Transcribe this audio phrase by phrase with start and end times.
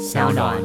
[0.00, 0.56] 小暖。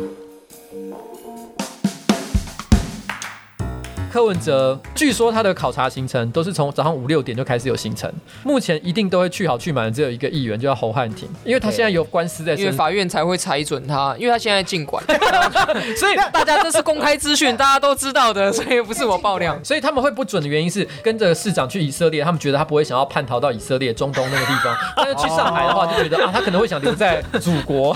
[4.10, 8.09] 柯文哲据说他的考察行程都是从早上五六点就开始有行程，
[8.45, 15.03] 目前一定都会去好去满的只有一个议员，就叫侯汉廷，因为他现在有官司在身， 因为法院才会裁准他，因为他现在尽管，
[15.99, 27.93] 所以大家这是公开资讯，大家都知道的，所以不是我爆料，所以他们会不准的原因是跟着市长去以色列，他们觉得他不会想要叛逃到以色列中东那个地方，但是去上海的话就觉得啊，他可能会想留在祖国。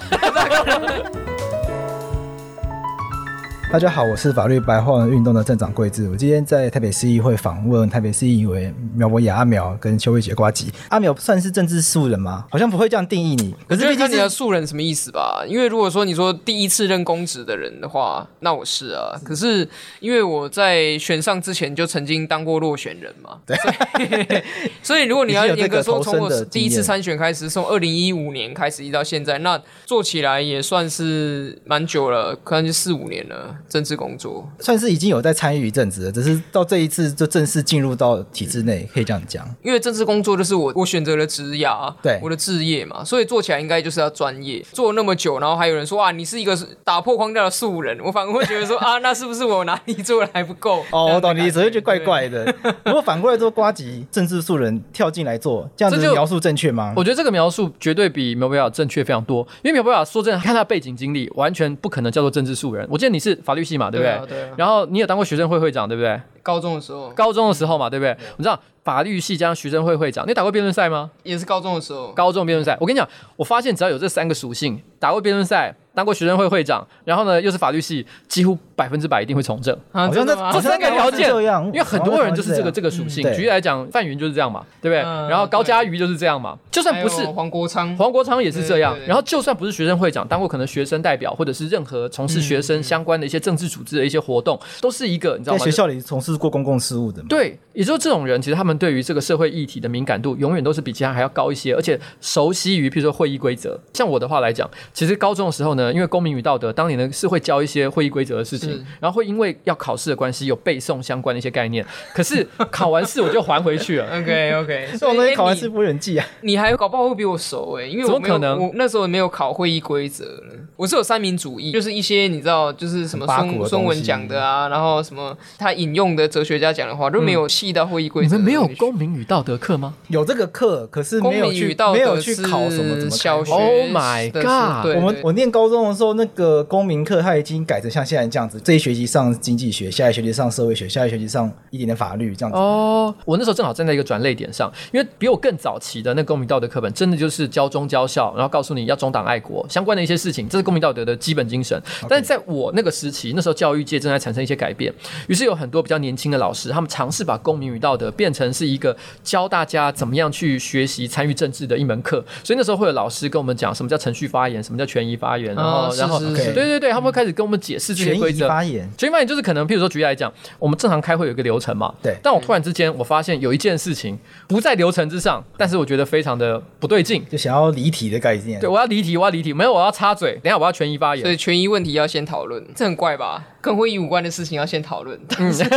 [3.71, 6.09] 大家好，我是法律白话文运动的镇长桂智。
[6.09, 10.73] 我今天在台北市议会访问台北市议员苗博雅阿苗跟邱慧杰瓜吉。
[10.89, 12.47] 阿苗算是政治素人吗？
[12.49, 13.53] 好像不会这样定义你。
[13.67, 15.45] 可是毕竟你的素人什么意思吧？
[15.47, 19.13] 因为如果说你说第一次任公职的人的话，那我是啊。
[19.23, 23.37] 可是因为我在选上之前就曾经当过落选人嘛。
[23.45, 24.43] 对。
[24.81, 33.57] 所以 如果你要严格说，从我第一次参选开始，从二零一五年开始一直到现在，那做起来也算是蛮久了，可能就四五年了。
[33.67, 39.47] 政治工作算是已经有在参与一阵子了，只是到这一次就正式进入到体制内，可以这样讲。
[39.63, 44.63] 因为政治工作就是我我选择了职涯，对我的职业嘛，所以做起来应该就是要专业。
[44.71, 50.83] 做那么久，然后还有人说啊，你是一个打破框架的素人，我反而会觉得说啊，那是不是我哪里做的还不够？
[50.91, 52.45] 哦，我懂你意思，就觉得怪怪的。
[52.85, 56.93] 如果 反过来做瓜吉政治素人跳进来做，这样子描述正确吗？
[56.95, 59.45] 我觉得这个描述绝对比苗博雅正确非常多。
[59.63, 62.87] 因为苗博雅说真的，看他背景经历，完全不可能叫做政治素人。
[62.89, 64.11] 我记得你是法律系嘛，对不对？
[64.11, 64.55] 对啊，对啊。
[64.57, 66.21] 然后你也当过学生会会长，对不对？
[66.43, 67.09] 高中的时候。
[67.15, 68.15] 高中的时候嘛，对不对？
[68.37, 68.59] 你知道
[68.89, 71.11] 法律系加上学生会会长，你打过辩论赛吗？
[71.21, 72.11] 也是高中的时候。
[72.13, 75.75] 高中辩论赛，我跟你讲，我发现只要有这三个属性，打过辩论赛。
[75.91, 79.77] 当过学生会会长，然后呢又是法律系，几乎百分之百一定会从政。
[79.91, 80.49] 啊，真的吗？
[80.53, 81.27] 这三个条件，
[81.65, 83.21] 因为很多人就是这个这个属性。
[83.33, 85.01] 举例来讲，范云就是这样嘛，对不对？
[85.27, 86.57] 然后高嘉瑜就是这样嘛。
[86.71, 88.95] 就算不是黄国昌，黄国昌也是这样。
[89.05, 95.59] 然后就算不是学生会长，当过可能学生代表，或者是任何从事学生相关的一些政治组织的一些活动，都是一个你知道吗？
[95.59, 97.21] 在学校里从事过公共事务的。
[97.27, 103.79] 对，也就是这种人，其实他们对于这个社会议题的敏感度，永远都是比其他还要高一些，而且熟悉于譬如说会议规则。
[103.93, 106.71] 像我的话来讲，其实高中的时候呢，因为公民与道德。
[106.71, 111.85] 当年呢是会教一些会议规则的事情，然后会因为要考试的关系有背诵相关的一些概念。
[112.13, 114.05] 可是考完试我就还回去了。
[114.17, 116.25] OK OK，这种东西考完试不忍记啊。
[116.41, 118.57] 你还搞不好会比我熟哎，因为我怎么可能？
[118.57, 120.41] 我那时候没有考会议规则，
[120.77, 128.37] 我是有三民主义，就是一些你知道，就是什么孙孙文讲的啊，然后什么他引用的哲学家讲的话都没有细到会议规则。
[128.37, 129.95] 你们没有公民与道德课吗？
[130.07, 133.51] 有这个课，可是没有去没有去考什么什么小学。
[133.51, 134.95] Oh my god！
[134.95, 136.59] 我们我念高中的时候那个。
[136.69, 142.57] 公民课他已经改成像现在这样子，这一学期上经济学，下一学期上社会学，下一学期上一点点法律这样子。
[142.57, 151.81] 哦，我那时候正好站在一个转捩点上，因为比我更早期的那公民道德课本，真的就是教忠教孝，然后告诉你要忠党爱国相关的一些事情，这是公民道德的基本精神。
[151.81, 152.07] Okay.
[152.07, 154.93] 但是在我那个时期，那时候教育界正在产生一些改变，
[155.27, 162.23] 于是有很多比较年轻的老师，他们尝试把公民与道德变成是一个教大家怎么样去学习参与政治的一门课。
[162.43, 166.19] 所以那时候会有老师跟我们讲什么叫程序发言，什么叫权益发言，然后、哦、然后。
[166.19, 168.39] 对对对，他们会开始跟我们解释这些规则。
[168.39, 171.93] 权益发言，权益发言就是可能，譬如说举例来讲，我们正常开会有一个流程嘛。
[172.01, 172.15] 对。
[172.21, 174.17] 但我突然之间，我发现有一件事情
[174.47, 178.59] 不在流程之上，但是我觉得非常的不对劲，就想要离题的概念。
[178.59, 180.33] 对，我要离题，我要离题，没有，我要插嘴。
[180.33, 181.23] 等一下我要权益发言。
[181.23, 183.43] 所以权益问题要先讨论，这很怪吧？
[183.61, 185.67] 跟会议无关的事情要先讨论，嗯， 先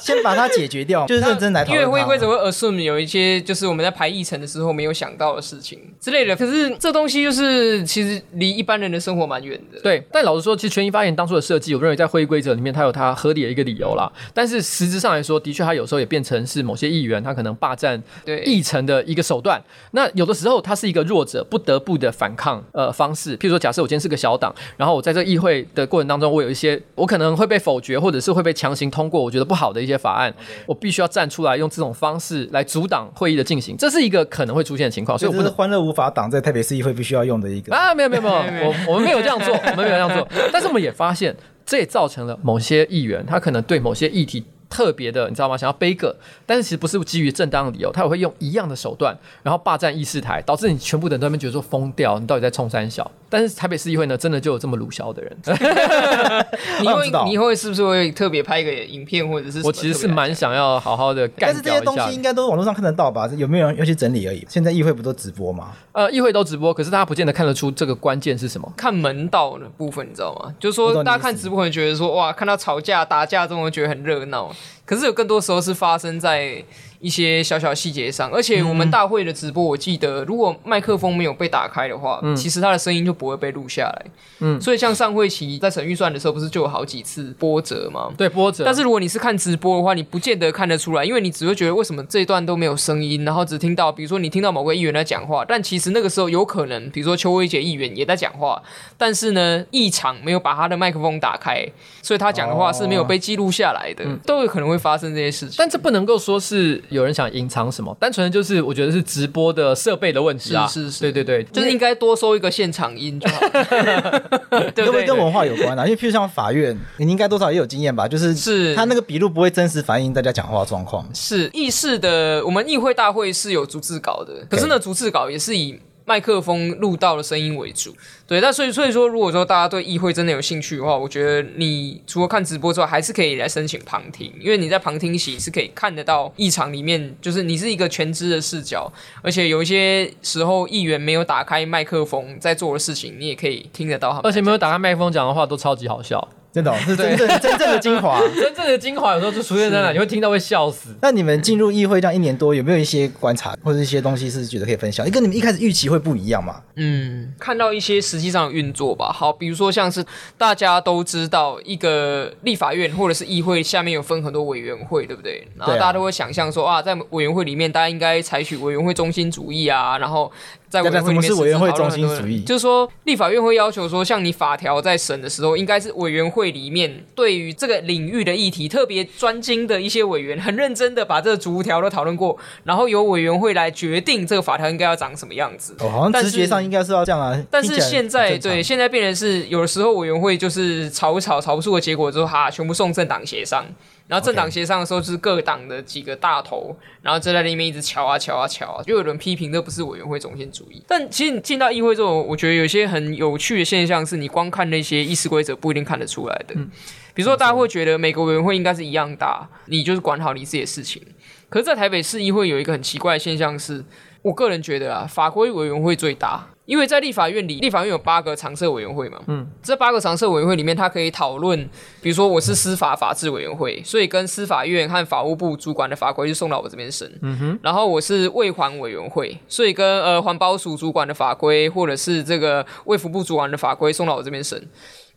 [0.00, 1.80] 先把它解决掉，就是认真来讨论。
[1.80, 6.34] 因为会议规则会 assume 有一些就是我们在排议程的时候没有想到的事情之类的。
[6.34, 9.80] 可是这东西就是其实离一般人的生活蛮远的。
[9.80, 14.10] 对，但老实说，其实权益发言当初的设计，我认为在会议规则里面它有它合理的一个理由啦。
[14.32, 18.02] 但是实质上来说，的确它有时候也变成是某些议员他可能霸占
[18.44, 19.62] 议程的一个手段。
[19.92, 23.36] 那有的时候它是一个弱者不得不的反抗呃方式。
[23.38, 26.80] 譬如说，假设我今天是个小党，然后我在这议会的过程当中，我有一些。
[26.94, 30.64] 我可能会被否决，或者是会被强行通过，我觉得不好的一些法案，Okay.
[30.66, 35.18] 我必须要站出来，用这种方式来阻挡会议的进行，这是一个可能会出现的情况。
[35.18, 38.34] 所以，我们的欢乐无法挡在台北市议会必须要用的一个啊，没有没有没有，
[38.68, 40.26] 我我们没有这样做，我们没有这样做。
[40.52, 44.44] 但是我们也发现，这也造成了某些议员，他可能对某些议题。
[44.70, 45.56] 特别的，你知道吗？
[45.56, 46.14] 想要背个，
[46.46, 53.10] 但是其实不是基于正当的理由，他也会用一样的手段，然后霸占议事台，导致你全部的人都在那边觉得说疯掉，你到底在冲三小？
[53.30, 55.34] 但是台北市议会呢，真的就有这么鲁小的人。
[56.82, 59.62] 你会你会是不是会特别拍一个影片，或者是？
[59.64, 61.54] 我其实是蛮想要好好的干掉一下。
[61.54, 63.30] 但是这些东西应该都网络上看得到吧？
[63.36, 64.44] 有没有人要去整理而已？
[64.50, 65.68] 现在议会不都直播吗？
[65.92, 68.70] 呃，议会都直播，可是大家不见得看得出这个关键是什么。
[68.76, 70.52] 看门道的部分，你知道吗？
[70.58, 74.50] 就是说大家看直播会觉得说哇，看到吵架打架这种，觉得很热闹。
[74.84, 76.64] 可是有更多时候是发生在
[77.00, 84.06] 一些小小细节上，而且我们大会的直播，我记得如果麦克风没有被打开的话，嗯、其实他的声音就不会被录下来。
[84.40, 88.10] 嗯，所以像上会期在审预算的时候，不是就有好几次波折吗？
[88.16, 88.64] 对，波折。
[88.64, 98.62] 但是如果你是看直播的话，你不见得看得出来，因为你只会觉得为什么这一段都没有声音，然后只听到，比如说你听到某个议员在讲话，但其实那个时候有可能，比如说邱威杰议员也在讲话，
[98.98, 101.66] 但是呢，议场没有把他的麦克风打开，
[102.02, 105.56] 所以他讲的话是没有被记录下来的，哦、都有可能会发生这些事情。
[105.58, 110.66] 但这不能够说是有人想隐藏什么，单纯的就是我觉得是直播的设备的问题啊。
[110.66, 113.40] 是是是，对对对，就是应该多收一个现场音就好。
[114.74, 115.06] 对不对？
[115.06, 118.06] 跟文化有关啊，因为譬如像法院，你应该多少也有经验吧？
[118.06, 121.08] 就是是他那个笔录不会真实反映大家讲话状况。
[121.14, 125.78] 是议事的，我们议会大会是有逐字稿的，可是那，逐字稿也是以。
[126.10, 127.94] 麦克风录到的声音为主，
[128.26, 138.92] 对，那所以所以说，如果说大家对议会真的有兴趣的话，我觉得你除了看直播之外，还是可以来申请旁听，因为你在旁听席是可以看得到议场里面，就是你是一个全知的视角，
[139.22, 146.28] 而且有一些时候议员没有打开麦克风在做的事情，你也可以听得到，而且没有打开麦克风讲的话都超级好笑。
[146.52, 150.90] 真的、哦、 是真正真正的精华， 真正的精华有时候就出现在那，你会听到会笑死。
[151.00, 155.08] 那你们进入议会这样一年多，有没有一些观察或者一些东西是觉得可以分享？
[155.10, 156.60] 跟你们一开始预期会不一样吗？
[156.76, 159.12] 嗯，看到一些实际上的运作吧。
[159.12, 160.04] 好，比如说像是
[160.36, 165.46] 大家都知道一个立法院或者是议会下面有分很多委员会，对不对？
[165.56, 170.30] 然后大家都会想象说啊，在委员会里面，大家应该采取委员会中心主义啊，然后。
[170.70, 185.74] 在委员会里面是委员会中心主义，就是说立法院会要求说，像你法条在审的时候，应该是委员会里面对于这个领域的议题特别专精的一些委员，很认真的把这个逐条都讨论过，然后由委员会来决定这个法条应该要长什么样子。
[185.80, 187.36] 哦，好像直觉上应该是要这样啊。
[187.50, 193.66] 但是现在对现在变成是有的时候委员会就是吵一吵吵不出个结果之后，哈，全部送政党协商。
[194.10, 200.82] 然后政党协商的时候，就是各党的几个大头.然后就在那里面一直敲啊敲啊敲啊，就有人批评这不是委员会中心主义。
[200.88, 206.56] 但其实你进到议会之后，我觉得有些很有趣的现象，是你光看那些议事规则不一定看得出来的。
[206.56, 206.68] 嗯，
[207.14, 211.00] 比如说大家会觉得每个委员会应该是一样大，你就是管好你自己的事情。
[211.48, 213.84] 可是，在台北市议会有一个很奇怪的现象是，
[214.22, 216.48] 我个人觉得啊，法规委员会最大。
[216.70, 221.58] 因为在立法院里，立法院有八个常设委员会嘛，嗯，这八个常设委员会里面，它可以讨论，
[222.00, 234.64] 比如说我是司法法制委员会，所以跟司法院和法务部主管的法规就送到我这边审，嗯哼，然后我是卫环委员会，所以跟呃环保署主管的法规或者是这个卫福部主管的法规送到我这边审。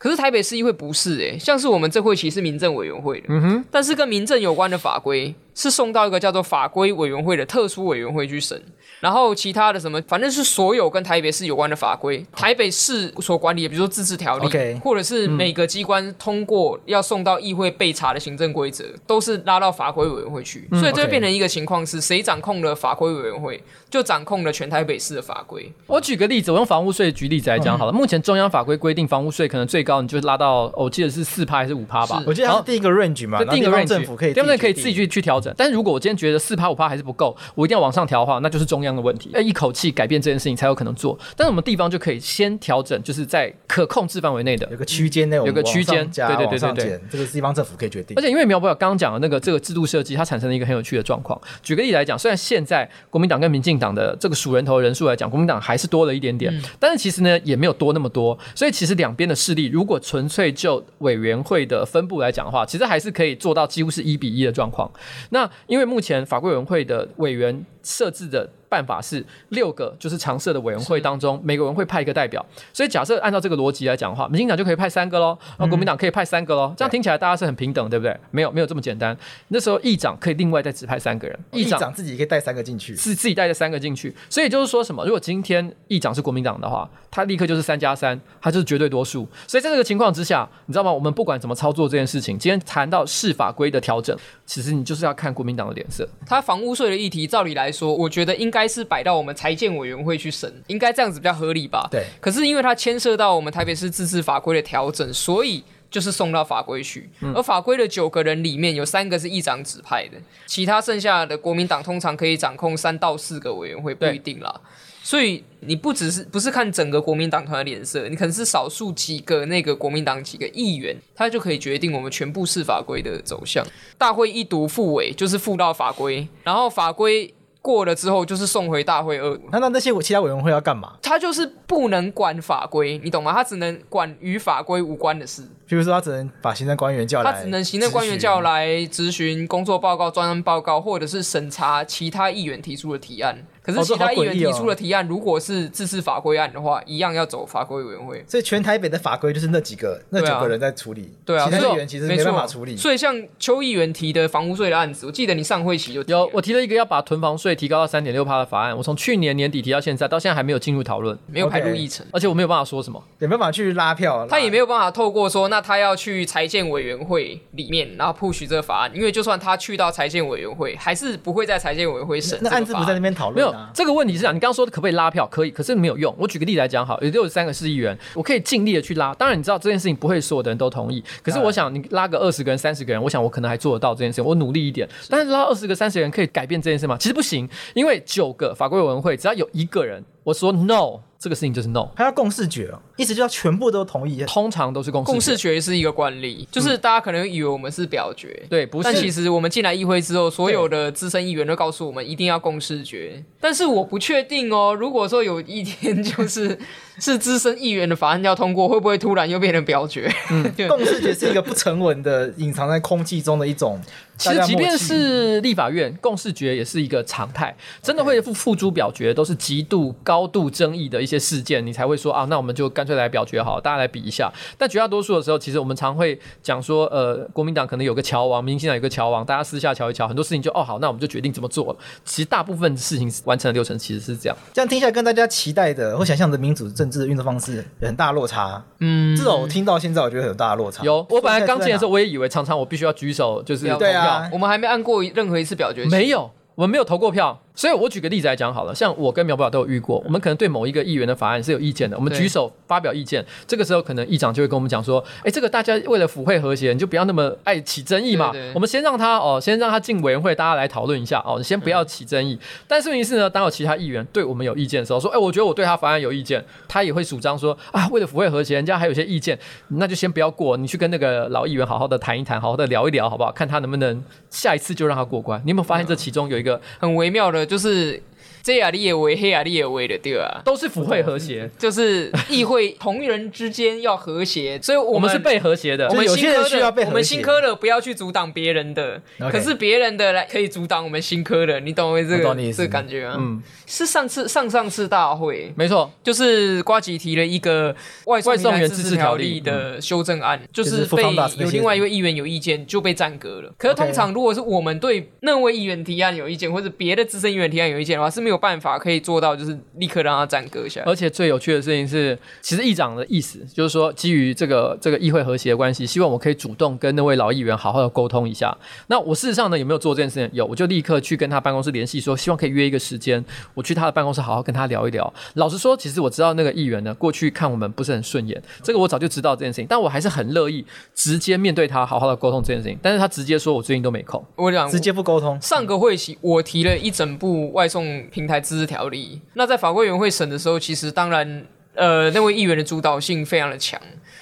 [0.04, 8.62] 可是台北市议会不是诶、欸，像是我们这会期是民政委员会的，嗯哼，但是跟民政有关的法规是送到一个叫做法规委员会的特殊委员会去审。
[9.00, 20.68] 然后其他的什么，反正是所有跟台北市有关的法规，台北市所管理的，比如说自治条例.或者是每个机关通过要送到议会备查的行政规则，都是拉到法规委员会去。
[20.72, 25.70] 嗯、所以这变成一个情况是，谁掌控了法规委员会，就掌控了全台北市的法规。
[25.88, 27.92] 我举个例子，我用房屋税举例子来讲好了。
[27.92, 32.24] 嗯、目前中央法规规定，房屋税可能最高你就拉到，我记得是四趴还是五趴吧？
[32.26, 34.58] 我记得它是第一个 range 嘛，第一个 range 政府可以，对不对？
[34.58, 35.54] 可以自己去去调整。
[35.58, 39.30] 但是如果我今天觉得四趴五趴还是不够，我一定要往上调的话，那就是中央的问题。
[39.34, 39.74] 要，一口。
[39.74, 48.16] 气改变这件事情才有可能做，但是我们地方就可以先调整，就是在可控制范围内的有个区间内，有个区间，对对对对对，这个地方政府可以决定。
[48.16, 51.40] 而且因为苗博雅刚刚讲的那个这个制度设计，它产生了一个很有趣的状况。
[51.64, 58.38] 举个例来讲，虽然现在国民党跟民进党的这个数人头人数来讲，国民党还是多了一点点，嗯、但是其实呢也没有多那么多。
[58.54, 64.90] 所以其实两边的势力，如果纯粹就委员会的分布来讲的话，其实还是可以做到几乎是一比一的状况。
[65.32, 68.48] 那因为目前法规委员会的委员设置的。
[68.74, 72.44] 办法是六个，就是常设的委员会当中，每个委员会派一个代表。
[72.74, 76.74] 所以假设按照这个逻辑来讲的话，民进党就可以派三个喽，然后国民党可以派三个喽。
[76.76, 78.18] 这样听起来大家是很平等，对不对？
[78.32, 79.16] 没有没有这么简单。
[79.50, 84.12] 那时候议长可以另外再指派三个人，议长自己可以带三个进去，自自己带这三个进去。
[84.28, 85.06] 所以就是说什么？
[85.06, 89.28] 如果今天议长是国民党的话，他立刻就是三加三，他就是绝对多数。
[89.48, 90.92] 所以在这个情况之下，你知道吗？
[90.92, 96.08] 我们不管怎么操作这件事情，今天谈到市法规的调整，其实你就是要看国民党的脸色。
[96.26, 99.34] 他房屋税的议题，照理来说，我觉得应该是摆到我们。
[99.34, 101.88] 财建委员会去审，应该这样子比较合理吧？
[101.92, 102.06] 对。
[102.22, 107.10] 可是因为它牵涉到我们台北市自治法规的调整，所以就是送到法规去。
[107.22, 114.62] 嗯、而法规的九个人里面有三个是议长指派的，其他剩下的国民党通常可以掌控三到四个委员会，不一定啦。
[115.04, 123.66] 对所以你不只是不是看整个国民党团的脸色，你可能是少数几个那个国民党几个议员，他就可以决定我们全部是法规的走向。
[123.98, 127.34] 大会一读复委就是复到法规，然后法规。
[127.64, 129.44] 过了之后就是送回大会二读。
[129.50, 130.98] 那那那些其他委员会要干嘛？
[131.02, 133.32] 他就是不能管法规，你懂吗？
[133.32, 135.42] 他只能管与法规无关的事。
[135.66, 143.48] 比如说，他只能把行政官员叫来，他只能行政官员叫来咨询、工作报告、专案报告，或者是审查其他议员提出的提案。
[143.64, 148.24] 可是其他议员提出的提案，如果是自治法规案的话，一样要走法规委员会。
[148.28, 151.12] 所以全台北的法规就是那几个、那九个人在处理。
[151.26, 152.76] 对啊，其他议员其实没办法处理。
[152.76, 172.38] 所以像邱议员提的房屋税的案子，我记得你上会期就有，我提了一个要把囤房税提高到三点六趴的法案，我从去年年底提到现在，到现在还没有进入讨论，没有排入议程，而且我没有办法说什么，也没有办法去拉票，他也没有办法透过说，那他要去财建委员会里面，然后 push 这个法案，因为就算他去到财建委员会，还是不会在财建委员会审。
[172.42, 174.32] 那案子不在那边讨论、啊，没有这个问题是啊。
[174.32, 175.28] 你刚刚说的可不可以拉票？
[175.28, 176.14] 可以，可是没有用。
[176.18, 179.14] 我举个例来讲，好，有六十三个市议员，我可以尽力的去拉。
[179.16, 181.04] 当然，你知道这件事情不会所有的人都同意。
[181.22, 184.26] 可是我想，你拉个二十个人、三十个人，我想我可能还做得到这件事情。
[184.26, 184.88] 我努力一点。
[185.10, 186.98] 但是拉二十个、三十个人可以改变这件事吗？
[187.00, 190.04] 其实不行，因为九个法规委员会只要有一个人。
[190.24, 194.24] 我说 no，这个事情就是 no，还要共识决哦，意思就要全部都同意。
[194.26, 195.12] 通常都是共识。
[195.12, 198.84] 共识决是一个惯例，就是大家可能以为我们是表决，嗯、对，不是。
[198.84, 203.24] 但其实我们进来议会之后，所有的资深议员都告诉我们一定要共识决。
[203.40, 206.58] 但是我不确定哦，如果说有一天就是
[207.00, 210.12] 是资深议员的法案要通过，会不会突然又变成表决？
[210.32, 213.82] 嗯， 共识决是一个不成文的、隐藏在空气中的一种。
[214.16, 224.32] 其实，即便是立法院共识决也是一个常态，真的会付付诸表决，都是极度高度争议的一些事件，你才会说啊，那我们就干脆来表决好，大家来比一下。
[224.58, 231.80] 但绝大多数的时候，其实我们常会讲说，呃，国民党可能有个桥王，民进党有个桥王，大家私下瞧一瞧，很多事情就哦好，那我们就决定怎么做了。
[232.04, 238.64] 其实大部分事情完成的流程其实是这样，这样听起来跟大家期待的或想象的民主政治的运作方式有很大落差。
[238.80, 240.84] 嗯，至少我听到现在，我觉得有很大的落差。
[240.84, 247.43] 有，我本来刚进的时候，我也以为常常我必须要举手，就是对啊，我们还没按过任何一次表决，没有，我们没有投过票。
[247.56, 262.34] 所以，我举个例子来讲好了，像我跟苗博雅都有遇过，我们可能对某一个议员的法案是有意见的，我们举手发表意见，这个时候可能议长就会跟我们讲说，哎，这个大家为了府会和谐，你就不要那么爱起争议嘛，对对对，我们先让他哦，先让他进委员会，大家来讨论一下哦，你先不要起争议。
[262.34, 273.32] 嗯、但是问题是呢，当有其他议员对我们有意见的时候，说，哎，我觉得我对他法案有意见，他也会主张说，啊，为了府会和谐，人家还有些意见，那就先不要过，你去跟那个老议员好好的谈一谈，好好的聊一聊，好不好？
[273.32, 275.40] 看他能不能下一次就让他过关。
[275.46, 278.02] 你有没有发现这其中有一个很微妙的，就是。
[278.44, 285.88] 这亚利也为黑亚利也为的对啊，都是府会和谐，就是议会同人之间要和谐，所以我们，是被和谐的。
[285.88, 293.16] 我们新科的，我们新科的不要去阻挡别人的可是别人的来可以阻挡我们新科的，你懂我这个这个感觉吗？
[293.18, 297.74] 嗯，是上次上上次大会，没错，就是瓜吉提了一个
[298.08, 303.54] 外送员自治条例的修正案，就是被有另外一位议员有意见就被暂搁了。
[303.58, 308.33] 可是通常如果是我们对那位议员提案有意见，或者别的资深议员提案有意见的话，是没有。
[308.34, 310.86] 有办法可以做到，就是立刻让他暂搁下来。
[310.86, 318.56] 而且最有趣的事情是，其实议长的意思就是说，基于这个这个议会和谐的关系，希望我可以主动跟那位老议员好好的沟通一下。
[318.88, 320.30] 那我事实上呢，有没有做这件事情？
[320.34, 323.24] 有，我就立刻去跟他办公室联系，说希望可以约一个时间，
[323.54, 325.14] 我去他的办公室好好跟他聊一聊。
[325.36, 332.78] 老实说，其实我知道那个议员呢，过去看我们不是很顺眼，这个我早就知道这件事情，但我还是很乐意直接面对他，好好的沟通这件事情。
[332.82, 335.40] 但是他直接说我最近都没空，我讲直接不沟通。
[335.42, 343.80] 上个会期我提了一整部外送平台自治条例，那在法规委员会审的时候，其实当然，呃，那位议员的主导性非常的强，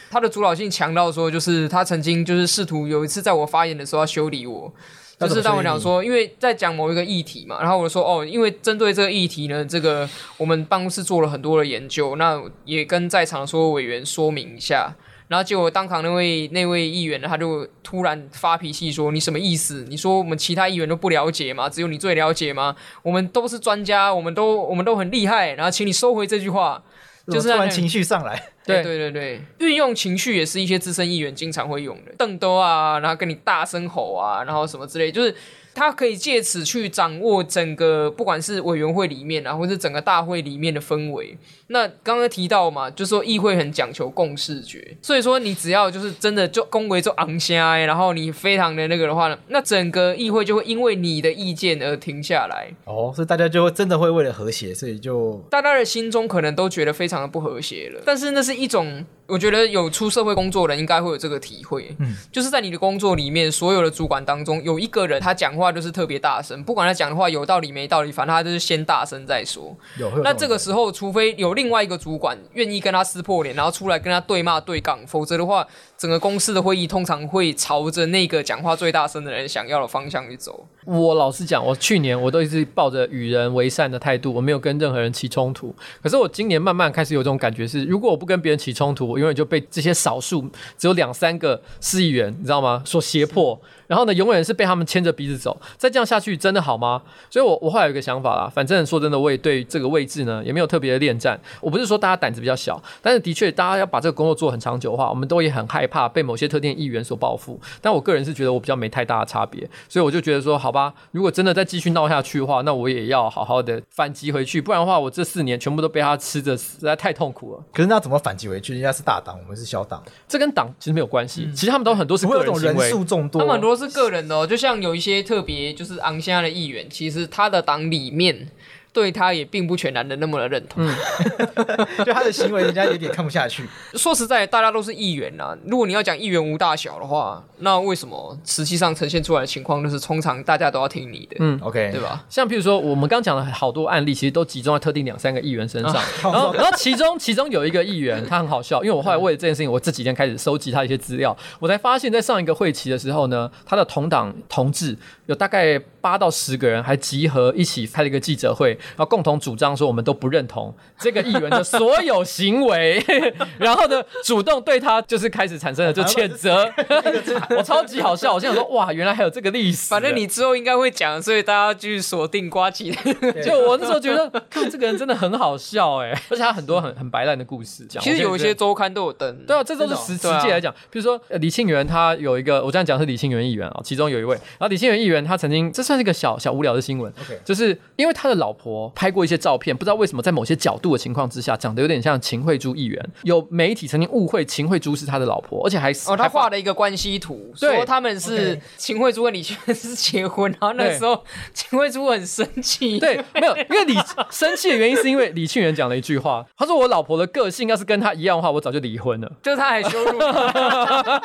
[0.10, 4.72] 他的主导性强到说，就是他曾经就是试图有一次在我发言的时候要修理我，
[5.20, 14.96] 就是当我讲说，因为在讲某一个议题嘛，然后我说哦，因为针对这个议题呢，这个我们办公室做了很多的研究，那也跟在场所有委员说明一下。
[15.32, 19.86] 然后结果当场那位那位议员，他就突然发脾气说：“你什么意思？
[19.88, 21.70] 你说我们其他议员都不了解吗？
[21.70, 22.76] 只有你最了解吗？
[23.02, 25.54] 我们都是专家，我们都我们都很厉害。
[25.54, 26.84] 然后请你收回这句话。
[27.32, 35.34] ”就是突然情绪上来，对对对对，运用情绪也是一些资深议员经常会用的，瞪兜啊，然后跟你大声吼啊，然后什么之类，就是。
[35.74, 41.38] 他可以借此去掌握整个，不管是委员会里面啊，或是整个大会里面的氛围。
[41.68, 52.68] 那刚刚提到嘛，就说议会很讲求共视觉，所以说你只要就是真的就恭维就昂下，然后你非常的那个的话呢，那整个议会就会因为你的意见而停下来。
[52.84, 58.02] 哦，所以大家就会真的会为了和谐，所以就大家的心中可能都觉得非常的不和谐了。
[58.06, 59.06] 但是那是一种。
[59.32, 69.76] 我觉得有出社会工作的人应该会有这个体会，嗯，就是在你的工作里面，所有的主管当中有一个人，他讲话就是特别大声，不管他讲的话有道理没道理，反正他就是先大声再说。
[69.98, 75.66] 有，那这个时候，除非有另外一个主管愿意跟他撕破脸，然后出来跟他对骂对杠，否则的话，
[76.02, 80.66] 整个公司的会议通常会朝着那个讲话最大声的人想要的方向去走。
[80.84, 85.72] 我老实讲，我去年我都一直抱着与人为善的态度，我没有跟任何人起冲突。
[86.02, 90.44] 可是我今年慢慢开始有这种感觉是，如果我不跟别人起冲突，我永远就被这些少数
[90.76, 92.82] 只有两三个市议员，你知道吗？
[92.84, 93.62] 所胁迫。
[93.92, 95.60] 然后呢，永远是被他们牵着鼻子走。
[95.76, 97.02] 再这样下去，真的好吗？
[97.30, 98.50] 所以我，我我后来有一个想法啦。
[98.50, 101.38] 反正说真的，我也对这个位置呢，也没有特别的恋战。
[101.60, 107.60] 我不是说大家胆子比较小，但是的确，大家要把这个工作做很长久的话，我们都也很害怕被某些特定议员所报复。
[107.82, 114.62] 但我个人是觉得我比较没太大的差别，所以我就觉得说，好吧，如果真的再继续闹下去的话，那我也要好好的反击回去。
[114.62, 117.64] 不然的话，我这四年全部都被他吃着，实在太痛苦了。
[117.74, 118.72] 可是那怎么反击回去？
[118.72, 121.44] 人家是大党，我们是小党，这跟党其实没有关系。
[121.48, 124.62] 嗯、其实他们都很多是个人行为，人数众多，他们很多是个人的哦，就。
[124.62, 128.48] 像有一些特别就是昂虾的议员，其实他的党里面。
[128.94, 130.96] 对他也并不全然的那么的认同，嗯，
[132.06, 133.64] 就他的行为，人家有点看不下去。
[133.94, 135.58] 说实在，大家都是议员啊。
[135.66, 141.38] 如果你要讲议员无大小的话，那为什么实际上呈现出来的情况就是通常大家都要听你的？
[141.40, 142.24] 嗯，OK，对吧？
[142.30, 145.96] 像譬如说，我们刚讲了好多案例，其实都集中在特定两三个议员身上。
[146.02, 163.04] 啊、然后，然后其中其中有一个议员，他很好笑，因为我后来为了这件事情，我这几天开始收集他一些资料，我才发现，在上一个会期的时候呢，他的同党同志有大概八到十个人，还集合一起开了一个记者会，然后共同主张说，我们都不认同这个议员的所有行为，
[163.58, 166.72] 然后呢，主动对他就是开始产生了就谴责。
[167.58, 169.90] 我超级好笑，我现在说哇，原来还有这个历史。
[169.90, 172.92] 反正你之后应该会讲，所以大家继续锁定瓜起。
[173.44, 177.86] 就我那时候觉得，看这个人真的很好笑哎，而且他很多很很白烂的故事。
[177.86, 179.36] 讲其实有一些周刊都有登。
[179.46, 187.12] 对啊，这都是实实际来讲，比如说李庆元，他有一个，我这样讲是李庆元议员啊，其中有一位，然后李庆元议员他曾经，这算是一个小小无聊的新闻，
[187.44, 189.58] 就是因为他的老婆拍过一些照。
[189.62, 193.10] 片不知道为什么在某些角度的情况之下，长得有点像秦惠珠议员。
[193.22, 200.52] 有媒体曾经误会秦惠珠是他的老婆，而且还哦，他画了一个关系图，说他们是秦惠珠跟李庆元是结婚。
[200.60, 201.24] 然后那时候
[201.54, 203.96] 秦惠珠很生气，对，没有，因为李
[204.32, 209.32] 生气的原因是因为李庆元讲了一句话，他说我老婆的个性要是跟他一样的话，我早就离婚了。
[209.44, 211.22] 就是他还羞辱他。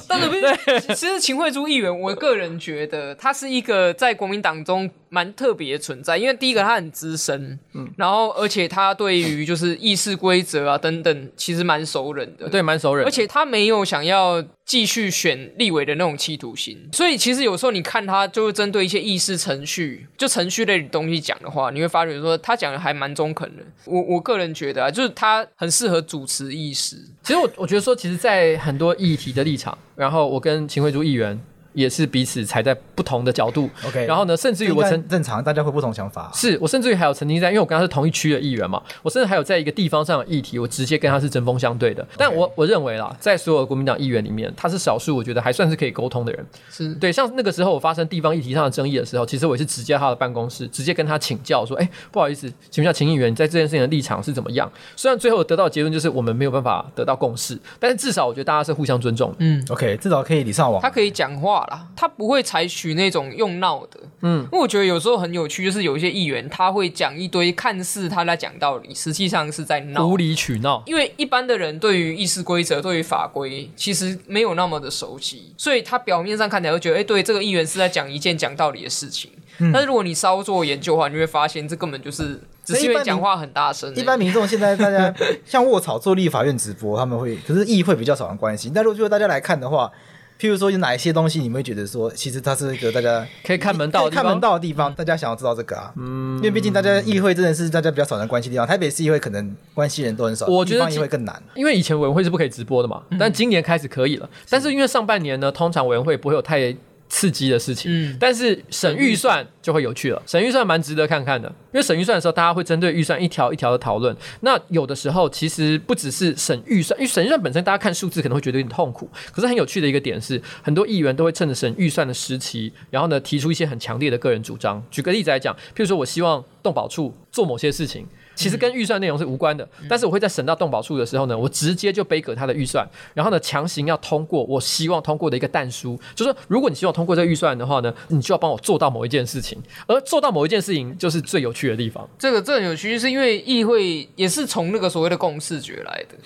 [0.06, 6.80] 但是不是，其实秦惠珠议员，我个人觉得他是一个在国民党中蛮特别的存在，因为第一个他。
[6.80, 13.04] 很资深，嗯，然后而且他对于就是议事规则啊等等，其实蛮熟人的，对，蛮熟人。
[13.04, 23.62] 而且他没有想要继续选立委的那种企图心，所以其实有时候你看他就是针对一些议事程序，就程序类的东西讲的话，你会发觉说他讲的还蛮中肯的。
[23.84, 26.96] 我我个人觉得啊，就是他很适合主持议事。
[27.22, 31.38] 其实我我觉得说，其实，在很多议题的立场，然后我跟秦惠珠议员。
[31.72, 34.06] 也是彼此踩在不同的角度，OK。
[34.06, 36.30] 然后呢，甚至于我曾正常，大家会不同想法。
[36.34, 42.06] 是我甚至于还有曾经在，因为我跟他是同一区的议员嘛，我甚至还有在一个地方上的议题，我直接跟他是针锋相对的。
[42.16, 46.46] 但我我认为啦，在所有国民党议员里面，他是少数，我觉得还算是可以沟通的人。
[46.70, 54.70] 是对，像那个时候我发生地方议题上的争议的时候，其实我也是直接他的办公室，直接跟他请教说，哎，不好意思，请问一下秦议员，你在这件事情的立场是怎么样？
[54.96, 59.34] 虽然最后得到的结论就是我们没有办法得到共识，但是至少我觉得大家是互相尊重。
[59.38, 60.80] 嗯，OK，至少可以礼尚往。
[60.80, 62.40] 他可以讲话啦，他不会。
[62.50, 70.82] 采取那种用闹的，嗯，因为我觉得有时候很有趣，就是有一些议员他会讲一堆看似他在讲道理，实际上是在闹，无理取闹。
[70.86, 79.30] 因为一般的人对于议事规则、对于法规，其实没有那么的熟悉，所以他表面上看起来会觉得，哎，对，这个议员是在讲一件讲道理的事情。
[79.58, 83.94] 嗯，但是如果你稍作研究的话，你会发现这根本就是只是因为讲话很大声。
[83.94, 88.72] 一般民众现在大家像卧草做立法院直播，他们会，可是议会比较少人关心。
[88.74, 89.92] 但如果大家来看的话。
[90.40, 95.92] 譬如说有哪一些东西，你们会觉得说，其实它是一个大家可以看门道、看门道的地方，大家想要知道这个啊。
[95.98, 101.42] 嗯，因为毕竟大家议会真的是大家比较少人关心的地方，台北市议会可能关系人都很少，我觉得议会更难。
[101.54, 104.26] 因为以前委员会是不可以直播的嘛，但今年开始可以了。
[104.48, 106.74] 但是因为上半年呢，通常委员会不会有太
[107.10, 110.22] 刺激的事情，嗯，但是省预算就会有趣了。
[110.24, 114.16] 省预算蛮值得看看的，因为省预算的时候，大家会针对预算一条一条的讨论。
[114.42, 119.10] 那有的时候其实不只是省预算，因为省预算本身大家看数字可能会觉得有点痛苦。
[119.32, 124.82] 可是很有趣的一个点是，很多议员都会趁着省预算的时期，然后呢提出一些很强烈的个人主张。
[124.90, 128.06] 举个例子来讲，譬如说我希望动保处做某些事情。
[128.40, 142.08] 其实跟预算内容是无关的，但是我会在审到动保处的时候呢，我直接就背给他的预算，然后呢强行要通过我希望通过的一个弹书，就是说如果你希望通过这个预算的话呢，你就要帮我做到某一件事情，而做到某一件事情就是最有趣的地方。
[142.18, 146.16] 这个这很有趣，是因为议会也是从那个所谓的共视觉来的。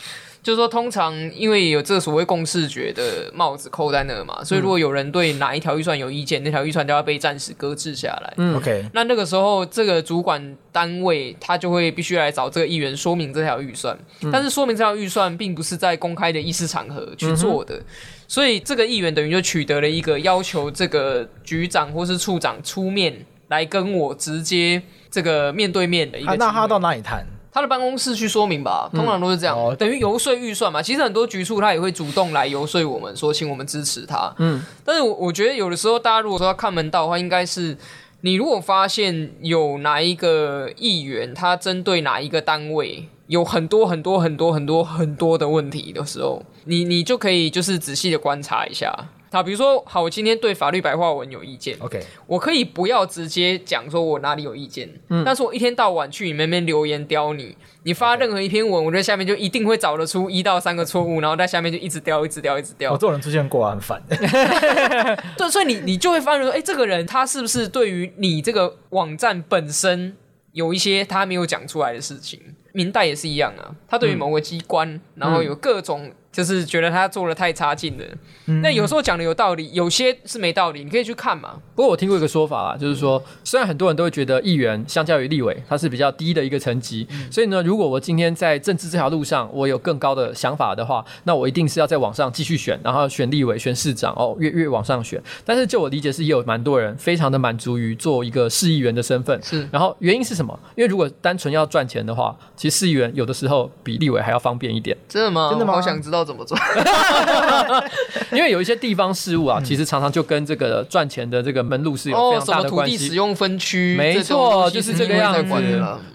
[0.45, 8.35] 就是说，通常因为有这个所谓共视觉的帽子扣在那嘛，所以如果有人对哪一条预算有意见，嗯、那条预算就要被暂时搁置下来。
[8.37, 8.85] 嗯，OK。
[8.93, 17.85] 那那个时候，这个主管单位他就会必须来找这个议员说明这条预算，嗯、但是说明这条预算并不是在公开的议事场合去做的，嗯、
[18.29, 26.37] 所以这个议员等于就取得了一个要求这个局长或是处长出面来跟我直接这个面对面的一个、啊。
[26.39, 27.27] 那他到哪里谈？
[27.55, 30.83] 他的办公室去说明吧，通常都是这样，嗯哦、等于游说预算嘛。
[30.83, 34.35] 其实很多局处他也会主动来游说我们，说请我们支持他。
[34.39, 37.79] 嗯，但是我我觉得有的时候大家如果说要看门道的话，应该是
[38.23, 48.93] 你如果发现有哪一个议员他针对哪一个单位有很多很多很多很多很多的问题的时候，你你就可以就是仔细的观察一下。
[49.35, 62.93] 好，比如说，好，我今天对法律白话文有意见，OK，我可以不要直接讲说我哪里有意见，嗯，但是我一天到晚去你们那边留言刁你，你发任何一篇文.我在下面就一定会找得出一到三个错误，然后在下面就一直刁，一直刁，一直刁。
[62.93, 64.01] 我这种人出现过啊，很烦。
[65.37, 70.17] 对，所以你你就会发现说，哎，这个人他是不是对于你这个网站本身
[70.53, 72.41] 有一些他没有讲出来的事情？
[72.73, 76.13] 明代也是一样啊，他对于某个机关，嗯、然后有各种。
[76.35, 78.05] 就是觉得他做的太差劲了，
[78.47, 81.61] 嗯、那有时候讲的有道理，有些是没道理，你可以去看嘛。
[81.77, 95.23] 不过我听过一个说法啦，就是说，虽然很多人都会觉得议员相较于立委，他是比较低的一个层级，嗯、所以呢，如果我今天在政治这条路上，我有更高的想法的话，那我一定是要在往上继续选，然后选立委、选市长哦，越越往上选。
[95.45, 99.41] 但是就我理解是，也有蛮多人非常的满足于做一个市议员的身份。
[99.41, 100.59] 是，然后原因是什么？
[100.75, 104.97] 因为如果单纯要赚钱的话，其实市议员有的时候比立委还要方便一点。
[105.09, 105.51] 真的吗？
[105.51, 105.75] 真的吗？
[105.75, 106.57] 好想知道怎么做。
[108.33, 112.97] 因为有一些地方事务啊，其实常常就跟这个赚钱的这个门路是有非常大的关系。
[112.97, 115.53] 土地使用分区，没错，就是这个样子。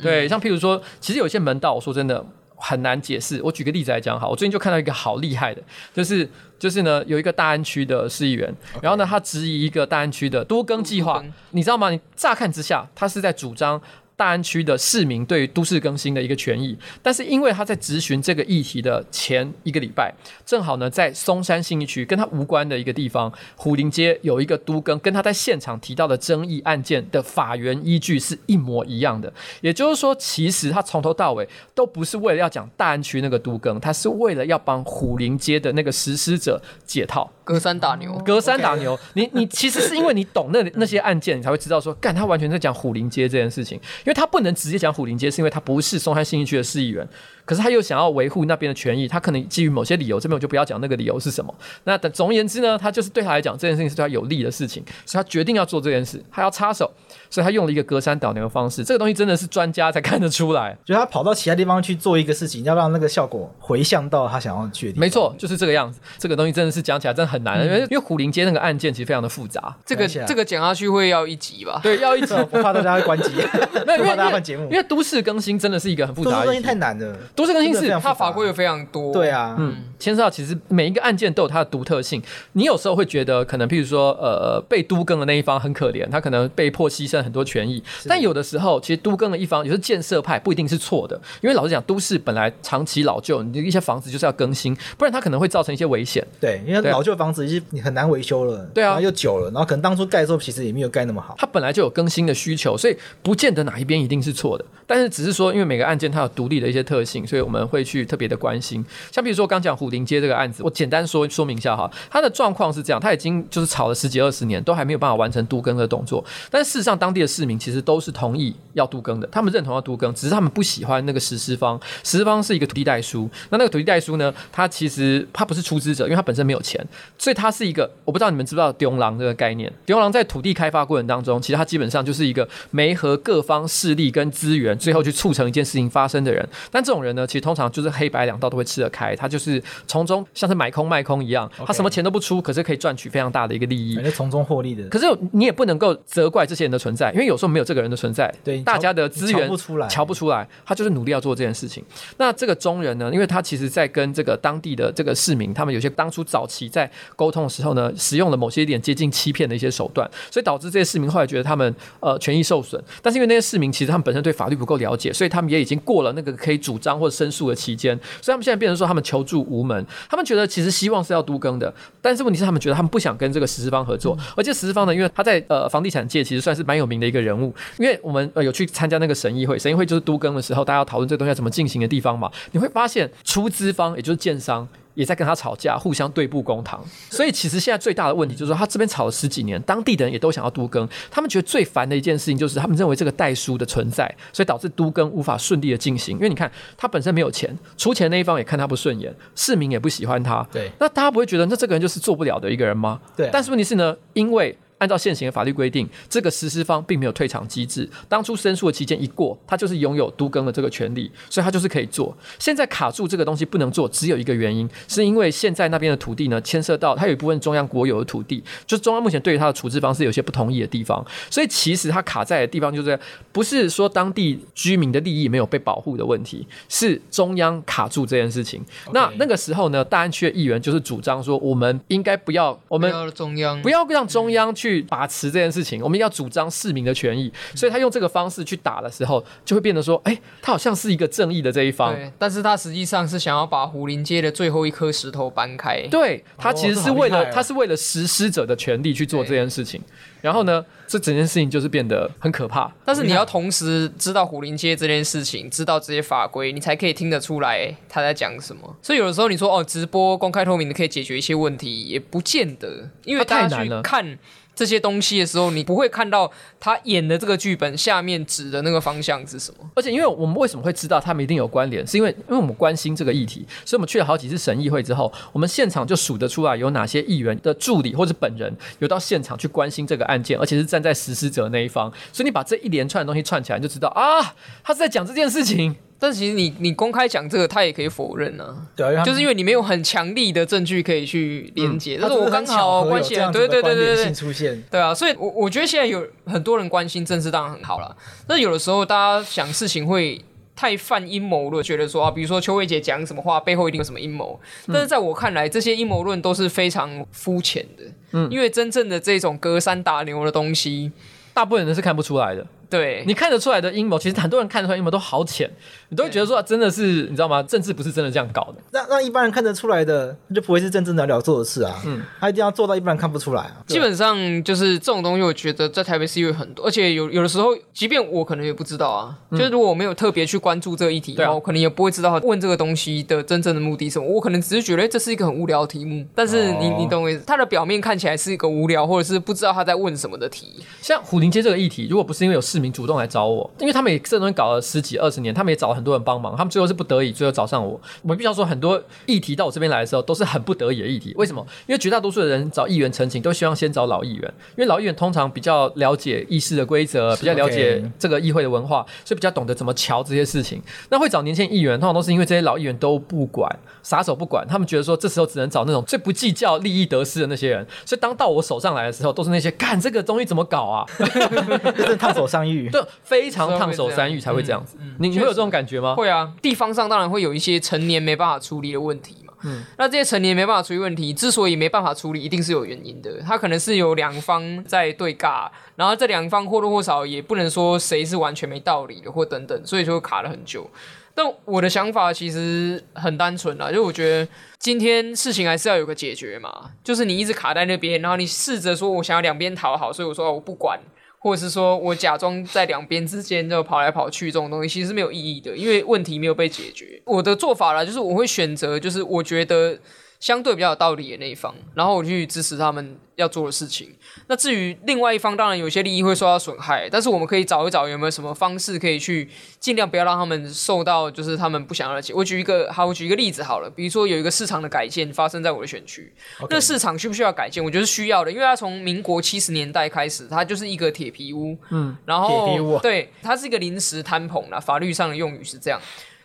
[0.02, 3.40] 对，像譬如说，其实有些门道，我说真的很难解释。
[3.44, 5.62] 我举个例子来讲，好，我最近就看到一个好厉害的，
[5.94, 11.90] 就是就是呢，有一个大安区的市议员，然后呢，他质疑一个大安区的多更计划，你知道吗？
[11.90, 13.82] 你乍看之下，他是在主张。
[14.20, 20.14] 大安区的市民对于都市更新的一个权益，但是因为他在质询这个议题的前一个礼拜，
[20.46, 29.32] 正好呢在松山信义区跟他无关的一个地方，虎林街有一个都更，跟他在现场提到的争议案件的法源依据是一模一样的。
[29.62, 37.32] 也就是说，其实他从头到尾都不是为了要讲大安区那个都更，他是为了要帮虎林街的那个实施者解套。
[37.46, 39.00] 隔山打牛，隔山打牛。
[39.14, 47.08] 你你其实是因为你懂那那些案件，你才会知道说，干他完全在讲虎林街这件事情，因因为他不能直接讲虎林街，是因为他不是松山新义区的市议员。
[47.50, 51.52] 可是他又想要维护那边的权益，他可能基于某些理由，这边我就不要讲那个理由是什么。
[51.86, 56.92] 那等总而言之呢，他就是对他来讲这件事情是对他有利的事情，所以他决定要做这件事，他要插手，
[57.28, 58.84] 所以他用了一个隔山倒牛的方式。
[58.84, 65.00] 这个东西真的是专家才看得出来，就他跑到其他地方去做一个事情，要让那个效果回向到他想要去的地方。
[65.00, 66.00] 没错，就是这个样子。
[66.20, 69.76] 这个东西真的是讲起来真的很难， 嗯、因为因为虎林街那个案件其实非常的复杂。
[69.84, 71.80] 这个这个讲下去会要一集吧？
[71.82, 73.32] 对，要一集， 不怕大家会关机，
[73.88, 74.66] 那不怕大家换节目。
[74.66, 77.18] 因为都市更新真的是一个很复杂的，都市更新太难了。
[77.40, 78.14] 都市更新是它。
[78.20, 82.22] 法规有非常多，对啊，嗯，牵涉到其实每一个案件都有它的独特性。
[82.52, 87.82] 你有时候会觉得，可能譬如说，呃，被都更的那一方很可怜，他可能被迫牺牲很多权益。
[88.10, 96.26] 但有的时候，其实都更的一方，有时候建设派不一定是错的，因为老实讲，都市本来长期老旧，你的一些房子就是要更新，不然它可能会造成一些危险。
[96.42, 104.66] 对，因为老旧房子已经你很难维修了，对啊，又久了，然后可能当初盖的时候其实也没有盖那么好，它本来就有更新的需求，所以不见得哪一边一定是错的。
[104.86, 108.84] 但是只是说，因为每个案件它有独立的一些特性，所以我们会去特别的关心。
[109.12, 116.26] 像比如说刚讲虎林街这个案子，我简单说说明一下哈，它的状况是这样，它已经就是吵了十几二十年，都还没有办法完成都更的动作。
[116.50, 121.80] 但事实上，当地的市民其实都是同意要都更的，他们认同要都更，只是他们不喜欢那个实施方。
[122.04, 126.84] 实施方是一个土地代书，那那个土地代书呢，他其实他不是出资者，因为他本身没有钱，
[127.18, 129.72] 所以他是一个我不知道你们知不知道丢狼这个概念。
[129.86, 136.48] 丢狼在土地开发过程当中，其实他基本上就是一个媒合各方势力跟资源，最后去促成一件事情发生的人。
[136.72, 144.88] 但这种人，其实通常就是黑白两道都会吃得开，他就是从中像是买空卖空一样他什么钱都不出，可是可以赚取非常大的一个利益，从中获利的。
[144.90, 151.84] 可是你也不能够责怪这些人的存在，因为有时候没有这个人的存在，对大家的资源瞧不出来，瞧不出来，他就是努力要做这件事情。
[152.18, 162.84] 那这个中人呢，因为他其实在跟这个当地的这个市民，他们有些当初早期在沟通的时候呢，使用了某些一点接近欺骗的一些手段，所以导致这些市民后来觉得他们呃权益受损。
[163.02, 169.86] 但是因为那些市民其实他们本身对法律不够了解，所以他们也已经过了那个可以主张商或者申诉的期间，所以他们现在变成说他们求助无门。
[170.10, 184.68] 他们觉得其实希望是要都更的，但是问题是他们觉得他们不想跟这个实施方合作，嗯、而且实施方呢，因为他在呃房地产界其实算是蛮有名的一个人物，因为我们呃有去参加那个审议会，审议会就是都更的时候，大家要讨论这个东西要怎么进行的地方嘛，你会发现出资方也就是建商。
[184.94, 186.84] 也在跟他吵架，互相对簿公堂。
[187.10, 190.88] 所以其实现在最大的问题就是说，他这边吵了十几年，当地的人也都想要都更。
[191.10, 196.16] 他们觉得最烦的一件事情就是，他们认为这个代书的存在，所以导致都更无法顺利的进行。
[196.18, 200.46] 因为你看，他本身没有钱，出钱那一方也看他不顺眼，市民也不喜欢他。
[200.52, 203.00] 对，那大家不会觉得，那这个人就是做不了的一个人吗？
[203.16, 203.30] 对。
[203.32, 204.58] 但是问题是呢，因为。
[204.80, 207.88] 按照现行的法律规定，这个实施方并没有退场机制。
[208.08, 212.16] 当初申诉的期间一过，他就是拥有都更的这个权利，所以他就是可以做。
[212.40, 222.98] 现在卡住这个东西不能做，只有一个原因，是因为现在那边的土地呢，牵涉到它有一部分中央国有的土地，就是中央目前对于它的处置方式有些不同意的地方，所以其实它卡在的地方就是
[223.34, 228.64] 不是说当地居民的利益没有被保护的问题，是中央卡住这件事情。
[228.94, 234.69] 那那个时候呢，大安区的议员就是主张说，我们应该不要，我们中央不要让中央去。
[234.70, 249.82] 去把持这件事情，我们要主张市民的权益，所以他用这个方式去打的时候，就会变得说，哎、欸，他好像是一个正义的这一方，对，但是他实际上是想要把胡林街的最后一颗石头搬开，对，他其实是为了，他是为了实施者的权利去做这件事情。
[250.22, 252.72] 然后呢，这整件事情就是变得很可怕。
[252.86, 258.76] 但是你要同时知道虎林街这件事情，知道这些法规，你才可以听得出来他在讲什么。
[258.82, 264.18] 所以有的时候你说哦，直播公开透明的可以解决一些问题，也不见得，因为大家去看
[264.56, 266.30] 这些东西的时候，你不会看到
[266.60, 269.70] 他演的这个剧本下面指的那个方向是什么。
[269.74, 281.92] 而且，因为我们为什么会知道他们一定有关联，是因为因为我们关心这个议题，所以我们去了好几次审议会之后，我们现场就数得出来有哪些议员的助理或者本人有到现场去关心这个案件，而且是站在实施者那一方。
[282.12, 285.76] 所以你把这一连串的东西串起来，你就知道啊，他是在讲这件事情。
[286.02, 288.56] 但其实你你公开讲这个，他也可以否认呢、啊。
[288.74, 291.98] 对，就是因为你没有很强力的证据可以去连接。
[291.98, 294.64] 嗯、但是我刚好关系啊，对对对对对，出现。
[294.72, 297.94] 对啊，所以我我觉得现在有很多人关心政治，当然很好了。
[298.26, 300.22] 但有的时候大家想事情会
[300.60, 304.38] 太泛阴谋论，觉得说啊，比如说邱慧杰讲什么话背后一定有什么阴谋。
[304.68, 307.84] 但是在我看来，这些阴谋论都是非常肤浅的。
[308.12, 310.92] 嗯，因为真正的这种隔山打牛的东西，
[311.34, 312.46] 大部分人是看不出来的。
[312.70, 315.50] 对，你看得出来的阴谋，其实很多人看得出来阴谋都好浅，
[315.90, 317.42] 你都会觉得说，真的是你知道吗？
[317.44, 318.56] 政治不是真的这样搞的。
[318.72, 321.82] 那那一般人看得出来的，就不会是真正的了做的事啊。
[321.86, 323.58] 嗯，他一定要做到一般人看不出来啊。
[323.68, 329.18] 基本上就是这种东西，我觉得在台北市有很多，而且有有的时候，即便我可能也不知道啊。
[329.32, 334.08] 嗯、就是如果我没有特别去关注这个议题，然后我可能也不会知道他问这个东西的真正的目的是什么。
[334.08, 337.24] 我可能只是觉得这是一个很无聊的题目，但是你、哦、你懂我意思？
[337.26, 340.64] 它的表面看起来是一个无聊，或者是不知道他在问什么的题。
[340.82, 343.50] 像虎林街这个议题，如果不是因为有市民主动来找我。
[343.58, 347.80] 因为他们也这东西搞了十几二十年，他们也找了很多人帮忙，他们最后是不得已，最后找上我。
[348.02, 351.14] 我必须要说，很多议题到我这边来的时候，都是很不得已的议题。
[351.16, 351.46] 为什么？
[351.68, 360.62] 因为绝大多数的人找议员陈情，都希望先找老议员，因为老议员通常比较了解议事的规则，比较了解这个议会的文化，所以比较懂得怎么瞧这些事情。
[360.90, 363.50] 那会找年轻议员，通常都是因为这些老议员都不管，
[363.82, 367.66] 撒手不管，他们觉得说这时候只能找那种最不计较利益得失的那些人。
[367.86, 370.86] 所以当到我手上来的时候，都是那些干这个东西怎么搞啊？
[371.78, 373.30] 就是烫手山芋，对，非。
[373.30, 375.96] 常烫手山芋才会这样子，嗯嗯、你你会有这种感觉吗？
[375.96, 379.34] 会啊，地方上当然会有一些成年没办法处理的问题嘛。
[379.44, 383.22] 嗯，那这些成年没办法处理问题，之所以没办法处理，一定是有原因的。
[383.22, 390.70] 它可能是有两方在对尬，然后这两方或多或少也不能说谁是完全没道理的，或等等，所以说卡了很久。
[391.14, 396.72] 但我的想法其实很单纯啦，就我觉得今天事情还是要有个解决嘛。
[396.84, 400.80] 就是你一直卡在那边，然后你试着说我想要两边讨好，所以我说我不管。
[401.20, 407.02] 或者是说我假装在两边之间就跑来跑去，这种东西其实是没有意义的，因为问题没有被解决。
[407.06, 409.78] 我的做法啦，就是我会选择，就是我觉得。
[410.20, 413.96] 相对比较有道理的那一方，然后我去支持他们要做的事情。
[414.28, 419.30] 那至于另外一方，当然有些利益会受到损害，但是我们可以找一找有没有什么方式可以去
[419.62, 422.14] 尽量不要让他们受到，就是他们不想要的。
[422.14, 426.14] 我举一个，好，我举一个例子好了，比如说有一个市场的改建发生在我的选区.
[426.50, 427.64] 那市场需不需要改建？
[427.64, 435.80] 我觉得是需要的，因为它从民国七十年代开始，它就是一个铁皮屋，嗯，然后铁皮屋，对，它是一个临时摊棚啦，法律上的用语是这样，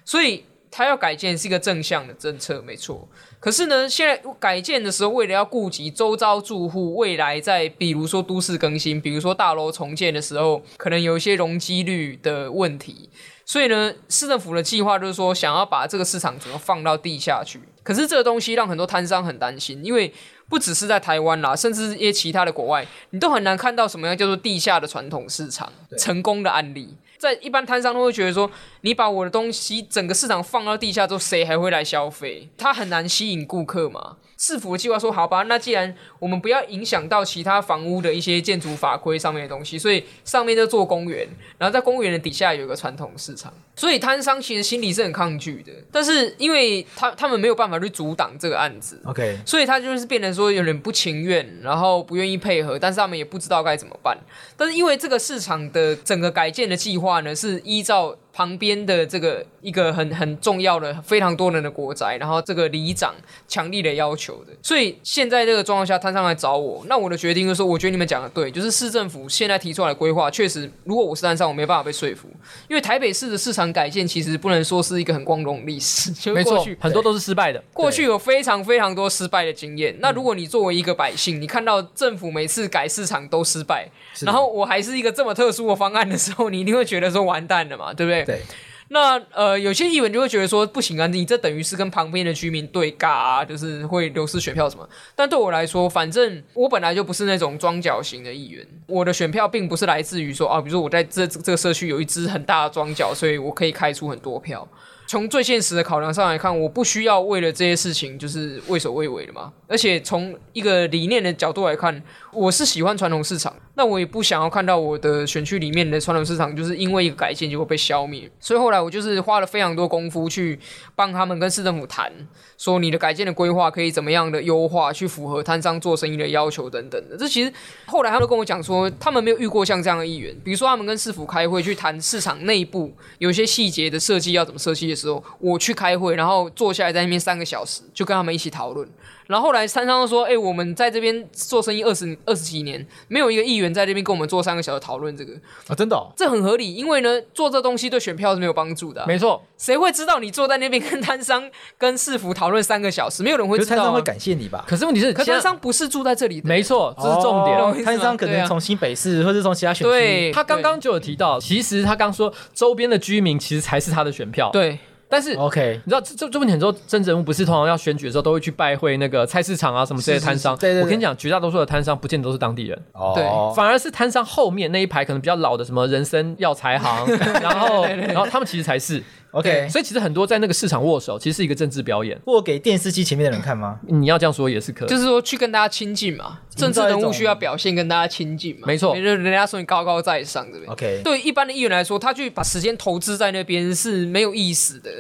[0.05, 3.09] 所以它要改建是一个正向的政策，没错。
[3.45, 13.11] 可是呢，现在改建的时候，为了要顾及周遭住户未来在，比如说都市更新，比如说大楼重建的时候，可能有一些容积率的问题，
[13.45, 17.61] 所以呢，市政府的计划就是说，想要把这个市场怎么放到地下去。
[17.83, 20.11] 可是这个东西让很多摊商很担心，因为
[20.49, 26.97] 不只是在台湾啦，甚至一些其他的国外，你都很难看到什么样叫做地下的传统市场成功的案例。
[27.19, 28.51] 在一般摊商都会觉得说，
[28.83, 32.49] 你把我的东西整个市场放到地下之后，谁还会来消费？
[32.57, 34.17] 它很难吸引顾客嘛。
[34.37, 41.27] 市府的计划说，好吧，那既然我们不要影响到其他房屋的一些建筑法规上面的东西，所以上面就做公园，
[41.59, 43.53] 然后在公园的底下有一个传统市场。
[43.77, 54.17] 所以摊商其实心里是很抗拒的，但是因为他他们没有办法去阻挡这个案子，OK，所以他就是变成说有点不情愿，然后不愿意配合，但是他们也不知道该怎么办。
[54.57, 58.17] 但是因为这个市场的整个改建的计划呢，是依照。
[58.35, 63.15] 旁边的这个一个很很重要的非常多人的国宅，然后这个里长
[63.47, 72.29] 强力的要求的，所以现在这个状况下，摊上来找我，那我的决定就是说，我觉得你们讲的对，就是市政府现在提出来的规划，确实，如果我是摊上，我没办法被说服，
[72.69, 79.95] 因为台北市的市场改建其实不能说是一个很光荣的历史，没错，很多都是失败的，过去有非常非常多失败的经验。
[80.01, 83.89] 那如果你作为一个百姓，你看到政府每次改市场都失败，
[84.21, 88.25] 然后我还是一个这么特殊的方案的时候，你一定会觉得说完蛋了嘛，对不对？
[88.25, 88.41] 对，
[88.89, 94.89] 那呃，有些议员就会觉得说不行啊，你这等于是跟旁边的居民对尬啊，就是会流失选票什么。
[95.17, 104.67] 但对我来说，反正我本来就不是那种庄脚型的议员，我的选票并不是来自于说啊，比如说我在这这个社区有一只很大的庄脚，所以我可以开出很多票。
[105.07, 109.53] 从最现实的考量上来看，我不需要为了这些事情就是畏首畏尾的嘛。
[109.69, 112.03] 而且从一个理念的角度来看，
[112.35, 118.31] 我是喜欢传统市场，那我也不想要看到我的选区里面的传统市场就是因为一个改建结果被消灭。
[118.39, 120.59] 所以后来我就是花了非常多功夫去
[120.95, 122.13] 帮他们跟市政府谈，
[122.57, 127.17] 说你的改建的规划可以怎么样的优化，去符合摊商做生意的要求等等的。
[127.17, 127.53] 这其实
[127.87, 134.85] 后来他们都跟我讲说，他们没有遇过像这样的议员，比如说他们跟市府开会去谈市场内部有些细节的设计要怎么设计。
[134.85, 138.87] 的时候，我去开会，然后坐下来在那边三个小时，就跟他们一起讨论。
[139.27, 145.33] 然后后来摊商都说：“哎、欸，我们在这边做生意二十二十几年，没有一个议员在这边跟我们做三个小时讨论这个
[145.67, 146.75] 啊，真的、哦，这很合理。
[146.75, 149.07] 因为呢，做这东西对选票是没有帮助的、啊。
[149.07, 153.23] 没错，谁会知道你坐在那边跟摊商、跟市府讨论三个小时？
[153.23, 153.77] 没有人会知道、啊。
[153.77, 154.65] 摊商会感谢你吧？
[154.69, 156.49] 可是问题是，可是摊商不是住在这里的。
[156.49, 157.85] 没错，这是重点。
[157.85, 159.91] 摊、哦、商可能从新北市，啊、或者从其他选区。
[159.91, 164.51] 对，他刚刚就有提到，其实他刚说周边的居民其实才是他的选票。
[164.53, 164.79] 对。
[165.15, 170.57] 但是，OK，你知道这这这问题很多，政治人物不是通常要选举的时候都会去拜会那个菜市场啊什么这些摊商。
[170.57, 172.77] 对对，我跟你讲，绝大多数的摊商不见得都是当地人。
[172.95, 173.13] 哦。
[173.15, 173.25] 对。
[173.55, 177.07] 反而是摊商后面那一排可能比较老的什么人参药材行，
[177.41, 179.01] 然后然后他们其实才是。
[179.35, 182.17] OK，所以其实很多在那个市场握手，其实是一个政治表演。
[182.27, 183.81] 握给电视机前面的人看吗？
[183.89, 186.39] 你要这样说也是可以，就是说去跟大家亲近嘛。
[186.55, 188.67] 政治人物需要表现跟大家亲近嘛。
[188.69, 194.91] 没错，人家说你高高在上，对不对？OK，对一般的议员来说，他去把时间投资在那边是没有意思的。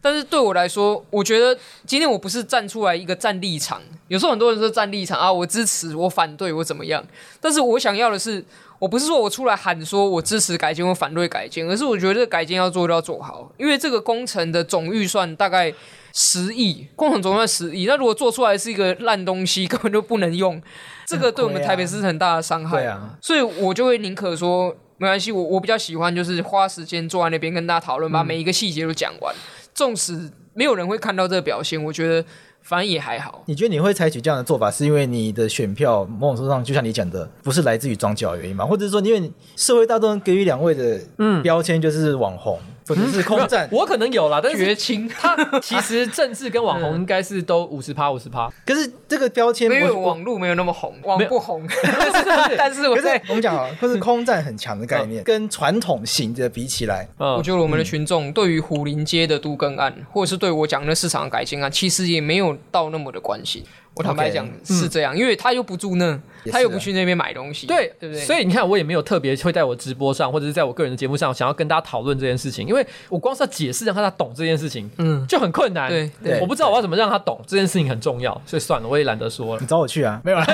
[0.00, 1.54] 但是对我来说，我觉得
[1.86, 3.82] 今天我不是站出来一个站立场。
[4.08, 7.04] 有时候很多人说站立场啊，我支持，我反对，我怎么样？
[7.38, 8.42] 但是我想要的是。
[8.84, 15.72] 我不是说我出来喊说我支持改建或反对改建，而是我觉得这个改建要做就要做好，因为这个工程的总预算大概
[16.12, 20.60] 十亿，工程总预算十亿，那如果做出来是一个烂东西，根本就不能用，
[21.06, 22.76] 这个对我们台北市是很大的伤害。
[22.76, 29.34] 对啊，所以我就会宁可说没关系，我我比较喜欢就是花时间坐在那边跟大家讨论，把每一个细节都讲完，
[29.72, 32.22] 纵使没有人会看到这个表现，我觉得。
[32.64, 33.44] 反正也还好。
[33.46, 38.64] 你觉得你会采取这样的做法，是因为你的选票某种程度上，就像你讲的，不是来自于庄脚的原因吗？
[38.64, 41.00] 或者是说，因为社会大众给予两位的
[41.42, 42.58] 标签就是网红。
[42.58, 45.08] 嗯不是空战，我可能有啦，但是绝情。
[45.08, 48.50] 他其实政治跟网红应该是都五十趴五十趴。
[48.66, 51.66] 可是这个标签，因为网络没有那么红，网不红。
[52.58, 63.64] 但是我在我们讲啊，就是空战很强的概念，跟传统型的比起来，我觉得我们的群众对于虎林街的都更案，或者是对我讲的市场改进案，其实也没有到那么的关心。
[63.94, 68.24] 我坦白讲是这样，嗯、因为他又不住那，他又不去那边买东西，对对不对？
[68.24, 75.88] 所以你看，我也没有特别会在我直播上，或者是在我个人的节目上，想要跟大家讨论这件事情，因为我光是要解释让他懂这件事情，嗯，就很困难。
[75.88, 79.60] 对对，我不知道我要怎么让他懂这件事情很重要，所以算了，我也懒得说了。
[79.60, 80.20] 你找我去啊？
[80.24, 80.44] 没有啦。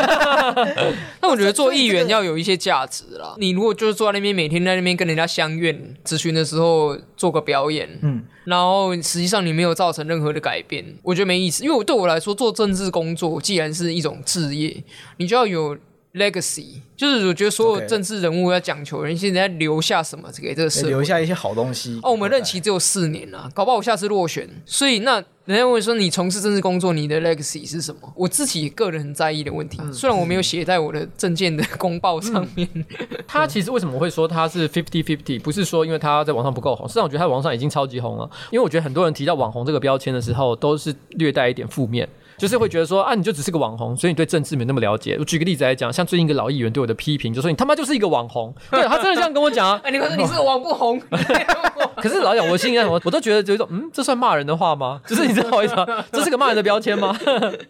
[1.23, 3.35] 那我觉得做议员要有一些价值啦。
[3.39, 8.23] 你如果就是坐在那边，每天在那边跟人家相怨咨询的时候做个表演，嗯。
[8.51, 11.63] 然后实际上你没有造成任何的改变，我觉得没意思。
[11.63, 14.83] 因为我对我来说，做政治工作既然是一种职业，
[15.19, 15.79] 你就要有
[16.15, 22.01] legacy，就是我觉得所有政治人物要讲求人性，人家留下什么给这个社会，留下一些好东西。
[22.03, 28.13] 哦，我们任期只有四年啊，搞不好我下次落选，所以那人家会说你从事政治工作，你的 legacy 是什么？
[28.17, 32.69] 我自己个人很在意的问题，嗯、虽然我没有写在我的证件的公报上面。
[32.75, 32.85] 嗯、
[33.27, 35.41] 他其实为什么会说他是 fifty fifty？
[35.41, 38.29] 不是说因为他在网上不够红，实际上我觉得他在网上已经超级红了。
[38.51, 42.09] 因为我觉得很多人提到网红这个标签的时候，都是略带一点负面。
[42.41, 45.15] 就是会觉得说啊，你就只是个网红，所以你对政治没那么了解。
[45.19, 48.55] 我举个例子来讲，像最近一个老议员对我的批评，就说你他妈就是一个网红。
[48.73, 49.79] 对，他真的这样跟我讲啊。
[49.85, 50.99] 哎，你说你是个网不红？
[51.97, 55.03] 可是老讲我心里我我都觉得有一种嗯，这算骂人的话吗？
[55.07, 55.87] 就是你知道我意思吗？
[56.11, 57.15] 这是个骂人的标签吗？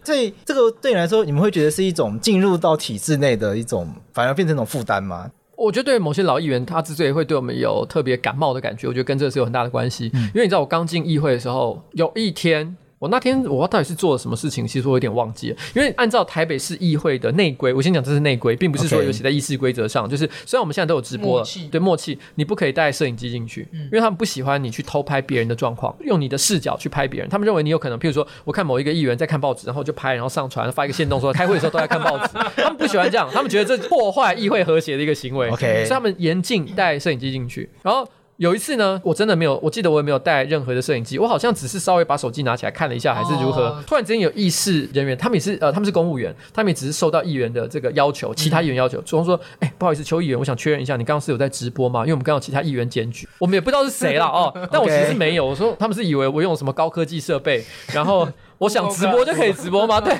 [0.05, 5.31] 所以这个对你来说，你们会觉得是一种进入到体制内的一种，反而变成一种负担吗？
[5.57, 10.11] 我觉得对某些老议员，他之所以会对我们有特别感冒的感觉，我觉得跟这个是有很大的关系。
[10.15, 12.77] 嗯、因为你知道，我刚进议会的时候，有一天。
[13.01, 14.67] 我那天我到底是做了什么事情？
[14.67, 20.07] 其实我有点忘记了，因为按照台北市议会的内规，我先讲这是内规，并不是说有写在议事规则上。
[20.07, 20.11] Okay.
[20.11, 27.31] 就是虽然我们现在都有直播了，默契对默契，你不可以带摄影机进去，嗯、因为他们不喜欢你去偷拍别人的状况，用你的视角去拍别人。
[27.31, 32.35] 他们认为你有可能，譬如说，我看某一个议员在看报纸，然后就拍，然后上传发一个线动，说开会的时候都在看报纸。
[32.57, 35.49] 他们不喜欢这样，他们觉得这破坏议会和谐的一个行为。
[35.49, 38.07] OK，所以他们严禁带摄影机进去，然后。
[38.41, 43.65] 有一次呢，我真的没有，我记得我也没有带任何的摄影机，我好像只是稍微把手机拿起来看了一下，还是如何。
[43.65, 52.01] 哦、突然之间有议事人员，他们也是呃，他们是公务员，他们也只是受到议员的这个要求，其他议员要求，主动、嗯、说，哎、欸，不好意思，邱议员，我想确认一下，你刚刚是有在直播吗？
[52.01, 57.63] 因为我们刚刚有其他议员检举，我们也不知道是谁了哦， 但我其实没有，我说他们是以为我用什么高科技设备，
[57.93, 58.27] 然后。
[58.61, 59.99] 我想直播就可以直播吗？
[60.05, 60.15] 对，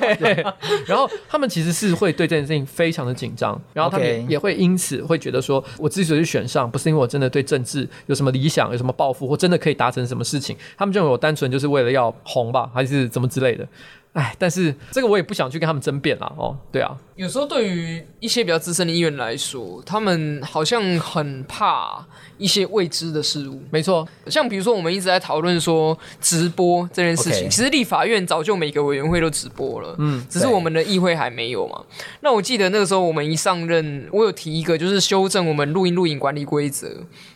[0.89, 13.69] 然后他们其实是会对这件事情非常的紧张，然后他们也也会因此会觉得说，我之所以选上，不是因为我真的对政治有什么理想，有什么抱负，或真的可以达成什么事情，他们认为我单纯就是为了要红吧，还是怎么之类的。
[14.13, 16.57] 哎，但是这个我也不想去跟他们争辩了哦。
[16.73, 22.05] 对啊，有时候对于一些比较资深的议员来说，他们好像很怕
[22.37, 23.63] 一些未知的事物。
[23.71, 31.81] 没错，像比如说我们一直在讨论说直播这件事情其实立法院早就每个委员会都直播了，嗯，只是我们的议会还没有嘛。
[32.23, 36.89] 那我记得那个时候我们一上任，我有提一个就是修正我们录音录影管理规则，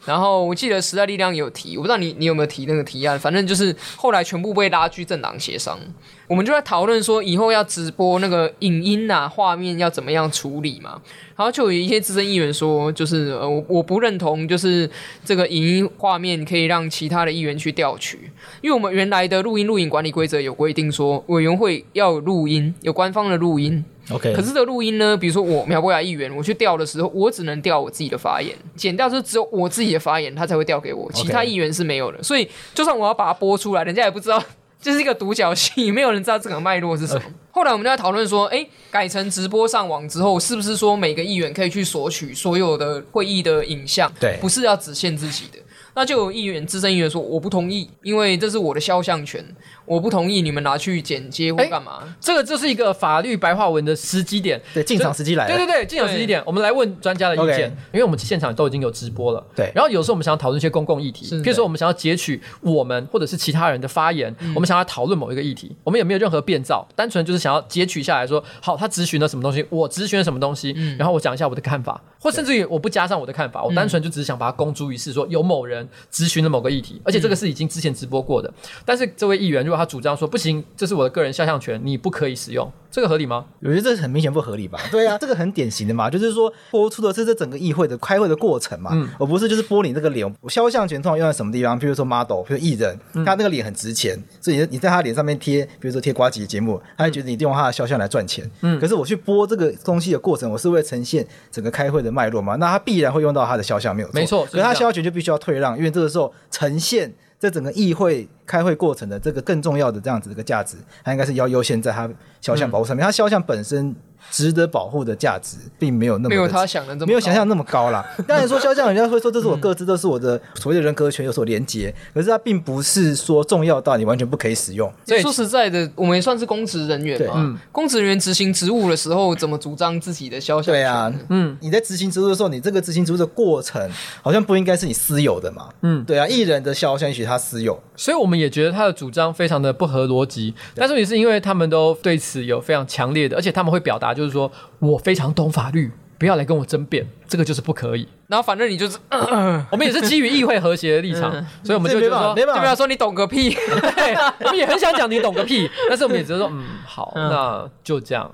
[0.05, 5.79] 然后我记得时代力量有提，我不知道你你有没有提那个提案，反正就是后来全部被拉去政党协商。
[6.27, 11.01] 我们就在讨论说，以后要直播那个影音啊，画面要怎么样处理嘛？
[11.37, 14.89] 然后就有一些资深议员说，就是呃，我我不认同，就是
[15.25, 18.31] 这个影音画面可以让其他的议员去调取，
[18.62, 23.85] 因为我们原来的录音录影管理规则有规定说，委员会要有录音，有官方的录音。
[24.11, 32.22] OK，可是这个录音呢，比如说我苗博雅议员，我去调的时候，我只能调我自己的发言，剪掉就只有我自己的发言，他才会调给我，其他议员是没有的。
[32.22, 34.43] 所以就算我要把它播出来，人家也不知道。
[34.85, 37.22] 这是一个独角戏，没有人知道这个脉络是什么。
[37.51, 44.12] 后来我们就在讨论说，哎，改成直播上网之后，是不是说每个议员可以去索取所有的会议的影像？
[44.20, 45.59] 对，不是要只限自己的。
[45.95, 49.43] 那就有议员、资深议员说，我不同意，因为这是我的肖像权。
[49.87, 52.14] 我不同意你们拿去剪接或干嘛？
[52.20, 55.57] 这个就是一个法律白话文的时机点，对，进场时机来了。
[55.57, 59.45] 对对对，进场时机点，我们来问专家的意见，因为我们现场都已经有直播了。
[59.55, 78.53] 对，然后有时候我们想要讨论一些公共议题，比如说我们想要截取我们或者是其他人的发言，我们想要讨论某一个议题，我们也没有任何变造，单纯就是想要截取下来说，好，他咨询了什么东西，我咨询了什么东西，然后我讲一下我的看法，或甚至于我不加上我的看法，我单纯就只是想把它公诸于世，说有某人咨询了某个议题，而且这个是已经之前直播过的，
[78.85, 80.64] 但是这位议员如果他主张说不行。
[80.77, 83.45] 这是我的个人肖像权，你不可以使用，这个合理吗？
[83.61, 84.79] 我觉得这很明显不合理吧？
[84.91, 90.25] 对啊，这个很典型的嘛，就是说播出的是这整个议会的开会的过程嘛，嗯，而不是就是播你这个脸。
[90.49, 91.79] 肖像权通常用在什么地方？
[91.79, 98.49] 比如说 model，比如艺人，他那个脸很值钱，所以你你在他脸上面贴，比如说贴瓜子的节目，他会觉得你利用他的肖像来赚钱。
[98.62, 104.14] 嗯，可是我去播这个东西的过程，我是为了呈现整个开会的脉络嘛，那他必然会用到他的肖像，没有错。
[104.14, 107.12] 没错，所以他肖像权就必须要退让，因为这个时候呈现。
[107.37, 112.09] 这整个议会开会过程的这个更重要的这样子的一个价值，它应该是要优先在它
[112.40, 113.05] 肖像保护上面。
[113.05, 113.95] 它肖像本身。
[114.30, 118.03] 值得保护的价值并没有那么没有他想的这么没有想象那么高啦。
[118.26, 124.90] 当然说肖像，人家会说这是我各自，这是我的所谓的人格权有所连结，可是它并不是说重要到你完全不可以使用。
[125.05, 127.34] 所以说实在的，我们也算是公职人员嘛。
[127.36, 130.72] 嗯，公职人员执行职务的时候，怎么主张自己的肖像？
[130.72, 133.86] 对啊，嗯，你在执行职务的时候，你这个执行职务的过程
[134.22, 135.68] 好像不应该是你私有的嘛？
[135.82, 140.53] 嗯，对啊，艺人的肖像也许他私有，所以我们也觉得他的主张非常的不合逻辑。
[140.74, 145.01] 但是也是因为他们都对此有非常强烈的，而且他们会表达，就是说我。
[145.05, 148.09] 非常懂法律，不要来跟我争辩，这个就是不可以。
[148.26, 148.97] 然后反正你就是，
[149.70, 151.30] 我们也是基于议会和谐的立场，
[151.62, 158.32] 所以我们就觉得说，没办法，就不要说你懂个屁，对， 我们也很想讲你懂个屁，但是我们也只是说，嗯， 好，那就这样。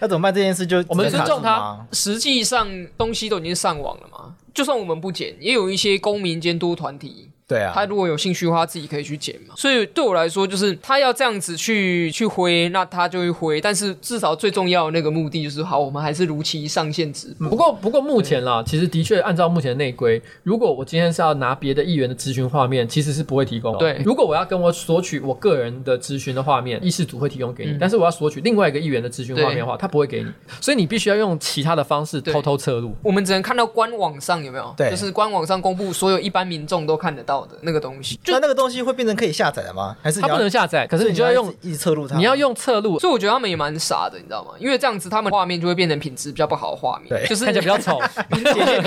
[0.00, 0.32] 那怎么办？
[0.34, 1.86] 这件事就我们尊重他。
[1.92, 2.66] 实际上
[2.96, 7.28] 东西都已经上网了嘛，就算我们不剪，也有一些公民监督团体。
[7.48, 9.54] 对啊，他如果有兴趣的话，自己可以去剪嘛。
[9.56, 13.60] 所以对我来说，就是他要这样子去去挥，那他就会挥。
[13.60, 17.48] 但是至少最重要的那个目的就是，好，我们还是如期上线直播。
[17.48, 23.78] 不过不过目前啦，其实的确按照目前的内规，如果我今天是要拿别的议员的咨询画面，其实是不会提供。
[23.78, 27.76] 对，如果我要跟我索取我个人的咨询的画面，议事组会提供给你。
[27.78, 30.30] 但是我要索取另外一个议员的咨询画面的话，他不会给你。
[30.60, 32.94] 所以你必须要用其他的方式偷偷侧录。
[33.04, 34.74] 我们只能看到官网上有没有？
[34.76, 38.18] 对，就是官网上公布所有一般民众都看得到的那个东西。
[38.22, 39.96] 就那那个东西会变成可以下载的吗？
[40.00, 40.86] 还是它不能下载？
[40.86, 42.98] 可是你就要用一直侧录它，你要用侧录。
[42.98, 44.52] 所以我觉得他们也蛮傻的，你知道吗？
[44.58, 48.00] 因为这样子他们画面就会变成品质比较不好的画面，对，就是看起来比较丑，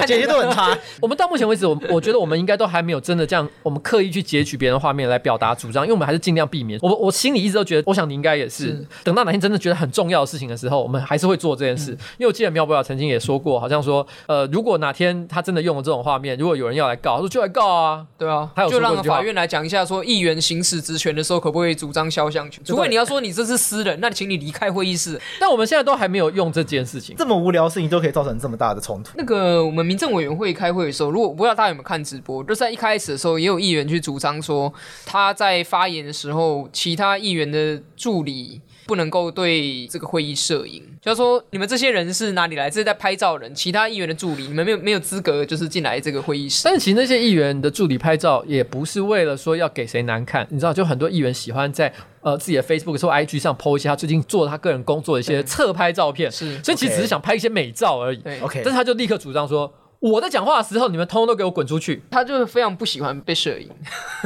[0.08, 0.78] 剪辑都很差。
[1.02, 6.80] 我们到目前为止，我我觉得我们应该都还没有真的这样，我们刻意去截取别人的画面来表达主张，因为我们还是尽量避免。
[6.82, 11.92] 我我心里一直都觉得，我想你应该也是，是等到哪天真的觉得很重要的事情的时候，我们还是会做这件事。
[11.92, 22.64] 嗯、因为我记得苗博雅曾经也说过，好像说，呃，如果哪天他真的用了这种画面，如果有人要来告，他说就来告啊，对啊，他有就让法院来讲一下，说议员行使职权的时候可不可以主张肖像权？
[22.64, 25.20] 除非你要说你这是私人，那请你离开会议室。
[25.40, 29.12] 但我们现在都还没有用这件事情，这么无聊的事情都可以造成这么大的冲突。
[29.16, 34.72] 那个我们民政委员会开会的时候，如果不知道大家有没有看直播，就是在一开始的时候，也有议员去主张说，
[35.06, 38.62] 他在发言的时候，其他议员的助理。
[38.90, 42.72] 不能够对这个会议摄影，就是说你们这些人是哪里来？
[42.72, 46.64] 这是在拍照人，其他议员的助理，你们没有没有资格，就是进来这个会议室。
[46.66, 58.18] 但是其实那些议员的助理拍照，也不是为了说要给谁难看，你知道，就很多议员喜欢在呃自己的 Facebook 或 IG 上 po 一些他最近做他个人工作的一些侧拍照片，是，所以其实只是想拍一些美照而已。
[58.18, 59.72] 对，OK，但是他就立刻主张说。
[60.00, 62.02] 我在讲话的时候，你们通通都给我滚出去！
[62.10, 63.70] 他就是非常不喜欢被摄影。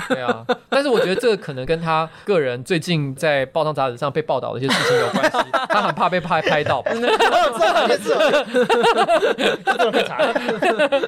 [0.07, 5.37] 对啊，但是我觉得这个可能跟他个人最近在报章杂志上被报道的一些事情有关系。
[5.69, 6.83] 他很怕被拍拍到。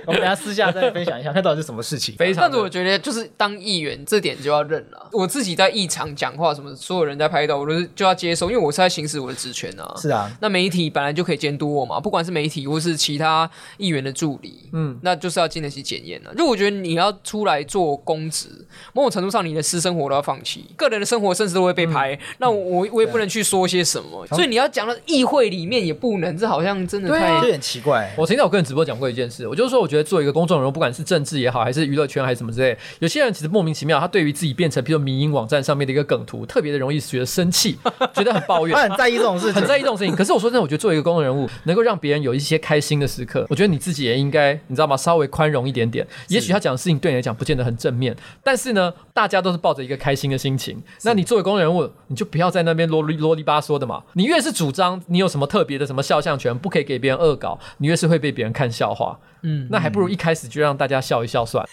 [0.05, 2.16] 我们等下私下再分享一下，看到底是什么事情。
[2.16, 2.41] 非常。
[2.43, 5.09] 但是我觉得，就是当议员这点就要认了。
[5.11, 9.93] 我自己在议场讲话，什么所有人在拍到，我都是就要接受，因为我是在行使我的职权啊。
[9.95, 10.32] 是啊。
[10.41, 13.47] 那媒体本来就可以监督我嘛，不管是媒体或是其他
[13.78, 14.54] 议员的助理。
[14.73, 16.31] 嗯，那就是要经得起检验了。
[16.37, 18.47] 如果我觉得你要出来做公职，
[18.93, 22.13] 某种程度上你的私生活都要放弃，个人的生活甚至都会被拍。
[22.13, 28.13] 嗯、那我我也不能去说些什么，所以你要讲到议会里面也不能，这好像真的太有点奇怪。
[28.17, 37.77] 我曾经在我个人直播讲过一件事，我就是说，我觉得做一个公众人物，不管是政治也好，还是娱乐圈还是什么之类，有些人其实莫名其妙，他对于自己变成比如说迷因网站上面的一个梗图， 特别的容易觉得生气，
[38.13, 40.15] 觉得很抱怨，他很在意这种事情，很在意这种事情。
[40.15, 44.95] 可是我说真的，我觉得作为一个公众人物，能够让别人有一些开心的时刻，我觉得你自己也应该，你知道吗？
[44.95, 45.25] 稍微。
[45.35, 50.81] 宽容一点点，也许他讲的事情对你来讲不见得很正面，但是呢，大家都是抱着一个开心的心情。
[51.03, 54.03] 那你作为公众人物，你就不要在那边啰里啰里吧嗦的嘛。
[54.13, 59.19] 你越是主张你有什么特别的什么肖像权，不可以给别人恶搞，你越是会被别人看笑话。
[59.45, 61.63] 嗯，那还不如一开始就让大家笑一笑算。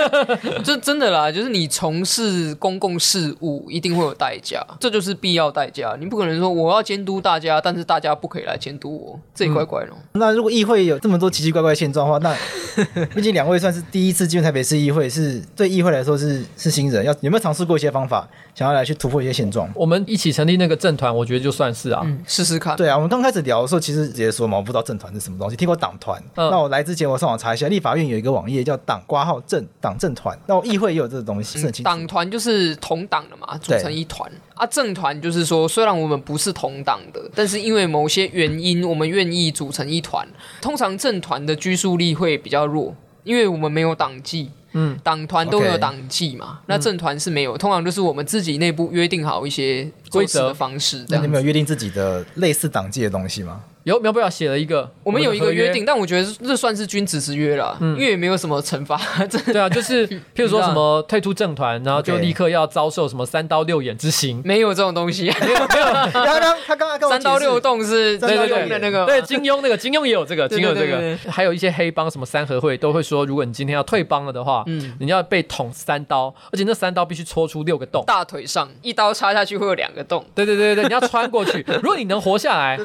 [0.64, 5.94] 这真的啦，就是你从事公共事务一定会有代价，这就是必要代价。
[6.00, 9.90] 你不可能说我要监督大家，但是大家不可以来监督我，这也怪怪的。
[9.90, 9.96] 嗯。
[10.14, 19.68] 那如果议会有这么多奇奇怪怪的现状的话， 那毕竟两位算是第一次进入台北市议会，是对议会来说是是新人，要有没有尝试过一些方法，想要来去突破一些现状？
[19.74, 22.74] 我们一起成立那个政团，我觉得就算是啊，嗯、试试看。
[22.74, 26.18] 对啊，我们刚开始聊的时候，其实直接说嘛，我不知道政团是什么东西，听过党团。
[26.36, 27.17] 嗯、那我来之前我。
[27.18, 31.58] 上网查一下，立法院有一个网页叫党挂号政党政团，那我议会也有这个东西。
[31.58, 34.64] 是党团就是同党的嘛，组成一团啊。
[34.66, 40.26] 政团就是说，虽然我们不是同党的，但是因为某些原因，我们愿意组成一团。
[40.60, 42.94] 通常政团的拘束力会比较弱，
[43.24, 44.50] 因为我们没有党纪。
[44.72, 51.06] 嗯，党团都有党纪嘛，Okay 那政团是没有，通常就是我们自己内部约定好一些规则的方式。
[51.08, 53.62] 那你们有约定自己的类似党纪的东西吗？
[53.88, 55.68] 有苗博雅写了一个，我们有一个约。
[55.68, 58.98] 定，但我觉得这算是君子之约了，嗯、因为也没有什么惩罚。
[59.52, 65.24] 对啊，就是 譬如说什么退出政团，然后就立刻要遭受什么三刀六眼之刑，没有这种东西。
[65.40, 65.86] 没有，没有。
[66.14, 68.78] 他刚他刚刚三刀六洞是对对对。
[68.78, 80.24] 那个，对金庸那个金庸也有这个，金庸这个，还有一些黑帮什么三合会都会说，如果你今天要退帮了的话，嗯，你要被捅三刀，而且那三刀必须戳出六个洞，大腿上一刀插下去会有两个洞。
[80.34, 82.78] 对对对对，你要穿过去，如果你能活下来，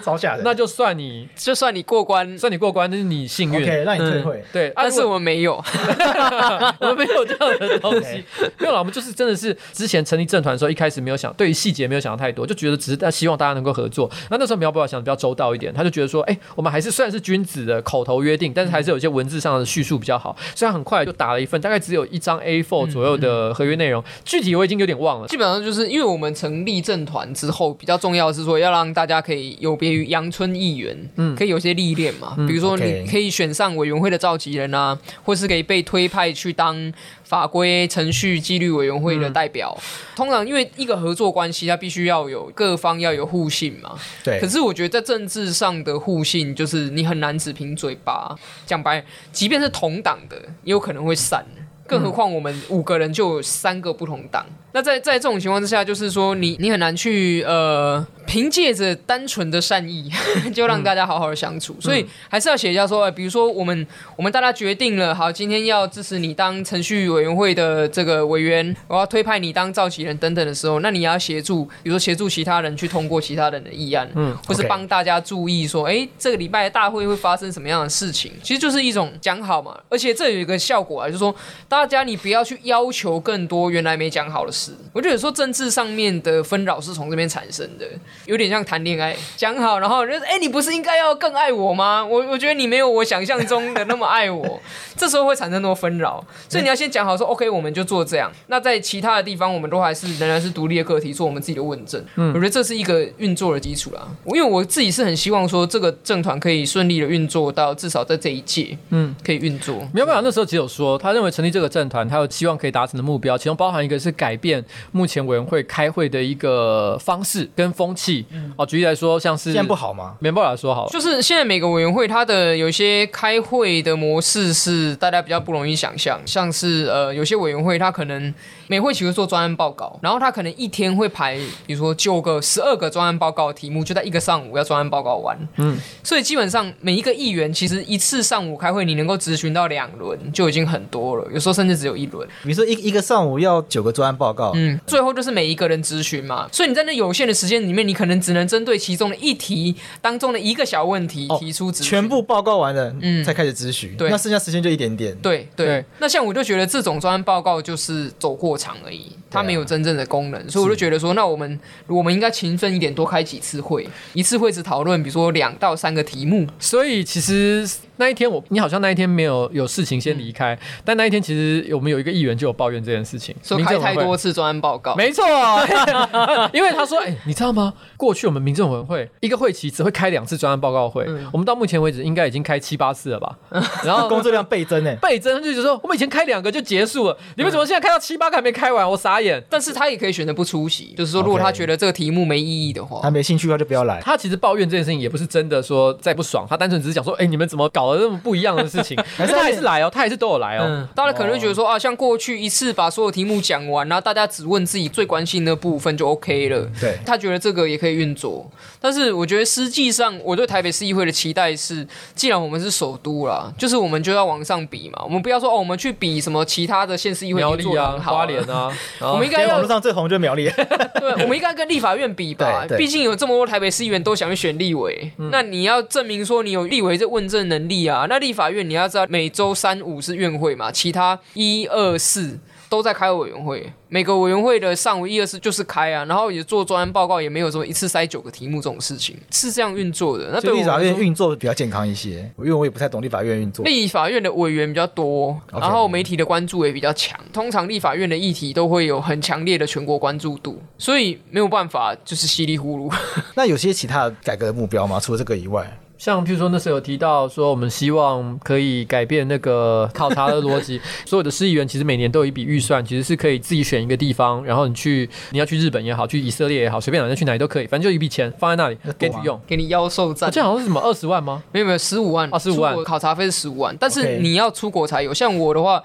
[0.43, 0.92] 那就算。
[0.93, 4.35] 算你就算你过关，算你过关，那是你幸运，OK，让你退会。
[4.37, 5.53] 嗯、对，但是我们没有，
[6.79, 8.23] 我们没有这样的东西。
[8.59, 14.09] 没有了，我们就是真的是之前成立政团的时候，一开始没有想，对于细节没有想到太多，就觉得只是在希望大家能够合作。
[14.29, 20.35] 那那时候苗博雅想的比较周到一点，他就觉得说，哎、欸，我们还是虽然是君子的口头约定，但是还是有一些文字上的叙述比较好。
[20.53, 25.27] 所以很快就打了一份，大概只有一张 A4 左右的合约内容，嗯嗯、具体我已经有点忘了。
[25.27, 36.93] 基本上就是因为我们成立政团之后，比较重要的是说要让大家可以有别于阳春议员，嗯，可以有些历练嘛，嗯、比如说你可以选上委员会的召集人啊，嗯、或是可以被推派去当。
[37.23, 39.83] 法规程序纪律委员会的代表，嗯、
[40.15, 43.97] 通常因为一个合作关系，它必须要有各方要有互信嘛。
[44.23, 44.39] 对。
[44.39, 51.43] 可是我觉得在政治上的互信，就是你很难只凭嘴巴讲白，即便是同党的，也有可能会散。
[51.87, 54.45] 更何况我们五个人就有三个不同党。
[54.47, 58.05] 嗯、那在在这种情况之下，就是说你你很难去呃。
[58.25, 60.09] 凭借着单纯的善意，
[60.55, 81.35] 就让大家好好的相处，嗯、所以还是要写一下说，比如说我们我们大家决定了，好，今天要支持你当程序委员会的这个委员，我要推派你当召集人等等的时候，那你要协助，比如说协助其他人去通过其他人的议案，嗯，或是帮大家注意说，哎、嗯，这个礼拜的大会会发生什么样的事情，其实就是一种讲好嘛，而且这有一个效果啊，就是说
[81.73, 87.85] 大家你不要去要求更多原来没讲好的事，我觉得有时候政治上面的纷扰是从这边产生的。
[88.27, 92.05] 有点像谈恋爱，讲好，然后就是，哎，你不是应该要更爱我吗？
[92.05, 94.61] 我我觉得你没有我想象中的那么爱我，
[94.95, 98.31] 这时候会产生那么纷扰，所以你要先讲好说，说 OK，我们就做这样。
[98.47, 101.99] 那在其他的地方，我们都还是仍然是独立的个体，做我们自己的问政。
[102.17, 104.07] 嗯，我觉得这是一个运作的基础啦。
[104.27, 109.75] 因为我自己是很希望说，这个政团可以顺利的运作到至少在这一届，嗯，可以运作。
[109.91, 118.25] 没有办法那时候只有说，他认为成立这个政团，他有希望可以达成的目标，其中包含一个是改变目前委员会开会的一个方式跟风气。
[118.31, 120.15] 嗯，哦，举例来说，像是现在不好吗？
[120.19, 128.33] 没办法说好，就是现在每个委员会它的有些开会的模式是大家比较不容易想象，像是呃有些委员会它可能
[128.67, 135.37] 每会期会做专案报告，然后它可能一天会排，比如说九个、十二个专案报告题目，就在一个上午要专案报告完。
[135.57, 142.27] 嗯，所以基本上每一个议员其实一次上午开会，你能够咨询到两轮就已经很多了，有时候甚至只有一轮。
[142.43, 153.95] 比如说一一个上午要九个专案报告，嗯，最后就是每一个人咨询嘛，所以你在那有限的时间里面，你可能只能针对其中的一题当中的一个小问题提出咨询，全部报告完了，嗯，才开始咨询。
[153.95, 155.15] 对，那剩下时间就一点点。
[155.17, 166.47] 对对，那像我就觉得这种专案报告就是走过场而已，它没有真正的功能，所以我就觉得说，那我们我们应该勤奋一点，多开几次会，一次会只讨论，比如说两到三个题目。
[166.59, 167.69] 所以其实。
[167.97, 171.42] 那一天我你好像那一天没有有事情先离开，嗯、但那一天其实
[171.73, 175.65] 我们有一个议员就有抱怨这件事情，说开太多次专案报告，没错、啊，
[176.53, 177.73] 因为他说，哎、欸，你知道吗？
[177.97, 183.37] 过去我们民政委员会一个会期只会开两次专案报告会，嗯、我们到目前为止应该已经开七八次了吧？
[183.85, 188.89] 然后工作量倍增呢，倍增就是说我们以前开两个就结束了，你们怎么现在开到七八个还没开完？
[188.89, 189.41] 我傻眼。
[189.49, 194.01] 但是他也可以选择不出席，就是说如果他觉得这个题目没意义的话，他没兴趣的话就不要来。
[194.01, 198.63] 他其实抱怨这件事情也不是真的说再不爽，他单纯只是讲说，哎、欸，你们怎么搞得那么不一样的？
[198.73, 200.65] 事情， 可是他还是来哦，他还是都有来哦。
[200.65, 206.67] 嗯、大家可能会觉得说啊，像过去一次把所有题目讲完，然后大家只问自己最关心的部分就 OK 了。
[206.79, 208.49] 对，他觉得这个也可以运作。
[208.79, 215.01] 但是我觉得实际上，我对台北市议会的期待是，既然我们是首都啦，就是我们就要往上比嘛。
[215.03, 220.49] 我们不要说哦，我们去比什么其他的县市议会苗栗啊、花莲 啊，我们应该要网络上最红就是苗栗。
[220.99, 222.65] 对，我们应该跟立法院比吧。
[222.77, 228.05] 毕竟有这么多台北市议员都想去选立委，嗯、那你要证明说你有立委这问政能力啊。
[228.09, 232.37] 那立法院你要知道每周三五是院会嘛，其他一二四
[232.69, 240.29] 都在开委员会，每个委员会的上午一二四就是开啊，然后也做专案报告，也没有说一次塞九个题目这种事情，是这样运作的。
[240.33, 243.63] 那对立法院运作比较健康一些，因为我也不太懂立法院运作。
[243.63, 252.95] 立法院的委员比较多，然后媒体的关注也比较强，通常立法院的议题都会有很强烈的全国关注度，所以没有办法就是稀里糊涂。
[253.35, 254.99] 那有些其他的改革的目标吗？
[254.99, 255.79] 除了这个以外？
[256.03, 260.77] 像譬如说那时候有提到说，我们希望可以改变那个考察的逻辑。
[261.07, 270.29] 所有的市议员其实每年都有一笔预算，其实是可以自己选一个地方，然后你去你要去日本也好，去以色列也好，随便哪天去哪里都可以，反正就一笔钱放在那里给你用，给你妖兽赞。
[270.29, 271.41] 这好像是什么二十万吗？
[271.53, 275.13] 没有没有十五万啊，十五万，考察费是十五万，但是你要出国才有。
[275.13, 275.81] 像我的话。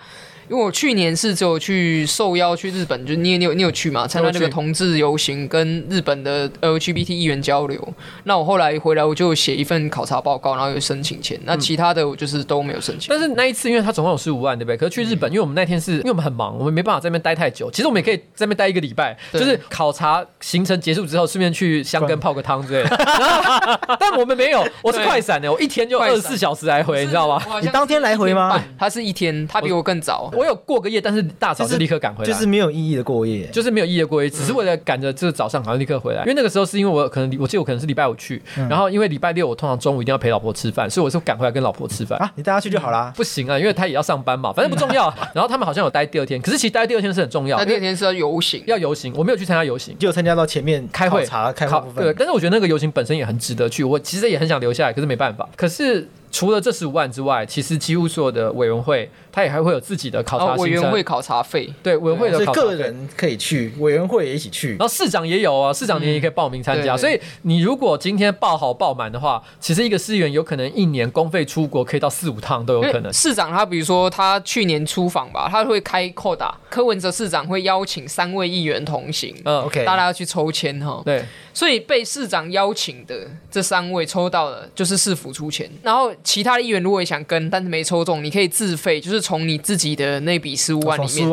[0.50, 4.06] 因为我去年是只有去受邀去日本，就是你也你有你有去嘛？
[4.06, 7.78] 参加那个同志游行跟日本的 LGBT 议员交流。
[8.24, 11.38] 那我后来回来，我就写一份考察报告，然后有申请钱。
[11.44, 13.08] 那其他的我就是都没有申请。
[13.10, 14.76] 但是那一次，因为他总共有十五万，对不对？
[14.76, 17.70] 可是去日本，因为我们那天是因为我们很忙，我们没办法在那边待太久。
[17.70, 23.78] 其实我们也可以在那边待一个礼拜，就是考察行程结束之后，顺便去香根泡个汤之类的。
[24.00, 27.42] 但我们没有，我是快闪的，我一天就二十四小时来回，你知道吗？
[27.60, 28.62] 你当天来回吗？
[28.78, 30.30] 他是一天，他比我更早。
[30.38, 36.22] 我有过个夜，但是大早就立刻赶回来，就是没有意义的过夜，就是没有意义的过夜，只是为了赶着这个早上好像立刻回来。
[36.22, 42.30] 因为那个时候是因为我可能我记得我可能是礼拜五去，然后因为礼拜六我通常中午一定要陪老婆吃饭，所以我是赶回来跟老婆吃饭啊。
[42.36, 43.12] 你带她去就好啦。
[43.16, 45.12] 不行啊，因为她也要上班嘛，反正不重要。
[45.34, 47.62] 然后他们好像有待第二天，可是其实待第二天是很重要。
[47.64, 49.12] 第二天是要游行，要游行。
[49.16, 52.04] 我没有去参加游行，就参加到前面开会查开会部分。
[52.04, 55.48] 对，但是我觉得那个游行本身也很值得去，我其实也很想留下来，可是没办法。
[55.56, 56.08] 可是。
[56.30, 60.54] 除了这十五万之外，其实几乎所有的委员会，他也还会有自己的考察。
[60.56, 62.68] 委员会考察费，对，委员会的考察费。
[62.68, 64.70] 个人可以去，委员会也一起去。
[64.70, 66.96] 然后市长也有啊，市长你也可以报名参加。
[66.96, 73.12] 所以你如果今天报好报满的话，其实一个市议员有可能一年公费出国可以到四五趟都有可能。
[73.12, 81.00] 市长他比如说他去年出访吧，他会开扣打，柯文哲市长会邀请三位议员同行，嗯，OK，大家要去抽签哈。
[81.04, 81.24] 对，
[81.54, 86.98] 所以被市长邀请的这三位抽到了，就是市府出钱，然后其他的议员如果。
[86.98, 91.28] 也想跟，但是没抽中，你可以自费，就是从你自己的那笔十五万里面，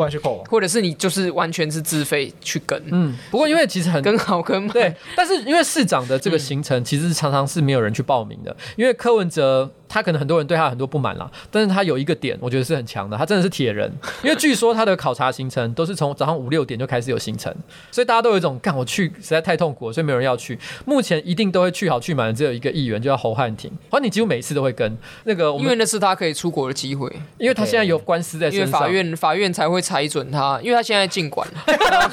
[0.50, 2.78] 或者是你就是完全是自费去跟。
[2.90, 9.72] 嗯，不过因为其实很跟好跟对，但是因为市长的这个行程其实常常是没有人去报名的，嗯、因为柯文哲。
[9.88, 13.90] 他可能很多人对他很多不满啦，但是他有一个点，我觉得是很强的，他真的是铁人，
[14.22, 17.54] 因为据说他的考察行程都是从早上五六点就开始有行程，
[17.90, 20.58] 所以大家都有一种干我去实在太痛苦了，所以没有人要去。
[20.84, 24.96] 目前一定都会去好去满的只有一个议员，就叫侯汉廷，好像你几乎每次都会跟。
[25.24, 31.46] 那个，因为那是他可以出国的机会，因为他现在有官司在身上，因为法院法院才会裁准他，因为他现在进管，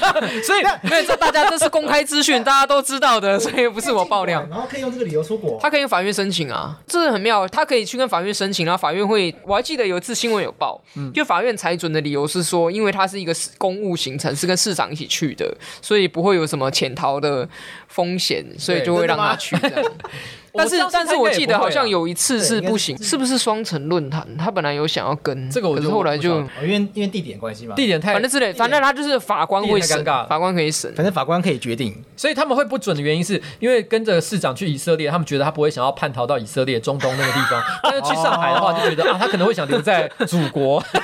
[0.44, 8.50] 所以因为这大家这是公开资讯，大家都知道的，所以不是我爆料，然后可以用这个理由出国，他可以用法院申请啊，这是很妙，他可以去跟法院申。
[8.52, 10.80] 请，然后法院会，我还记得有一次新闻有报，
[11.12, 15.52] 就法院裁准的理由是说，因为他是一个公务行程，是跟市长一起去的，
[15.82, 17.48] 所以不会有什么潜逃的
[17.88, 19.56] 风险，所以就会让他去。
[20.56, 24.24] 但是，但是我记得好像有一次是不行，是不是双城论坛？
[24.38, 31.94] 他本来有想要跟这个，我可是后来就因为因为地点关系嘛，地点太反正之类，反正他就是法官会审，法官可以审，反正法官可以决定。
[32.16, 40.82] 所以他们会不准的原因是因为跟着市长去以色列，他们觉得他不会想要叛逃到以色列中东那个地方，但是去上海的话就觉得啊，他可能会想留在祖国。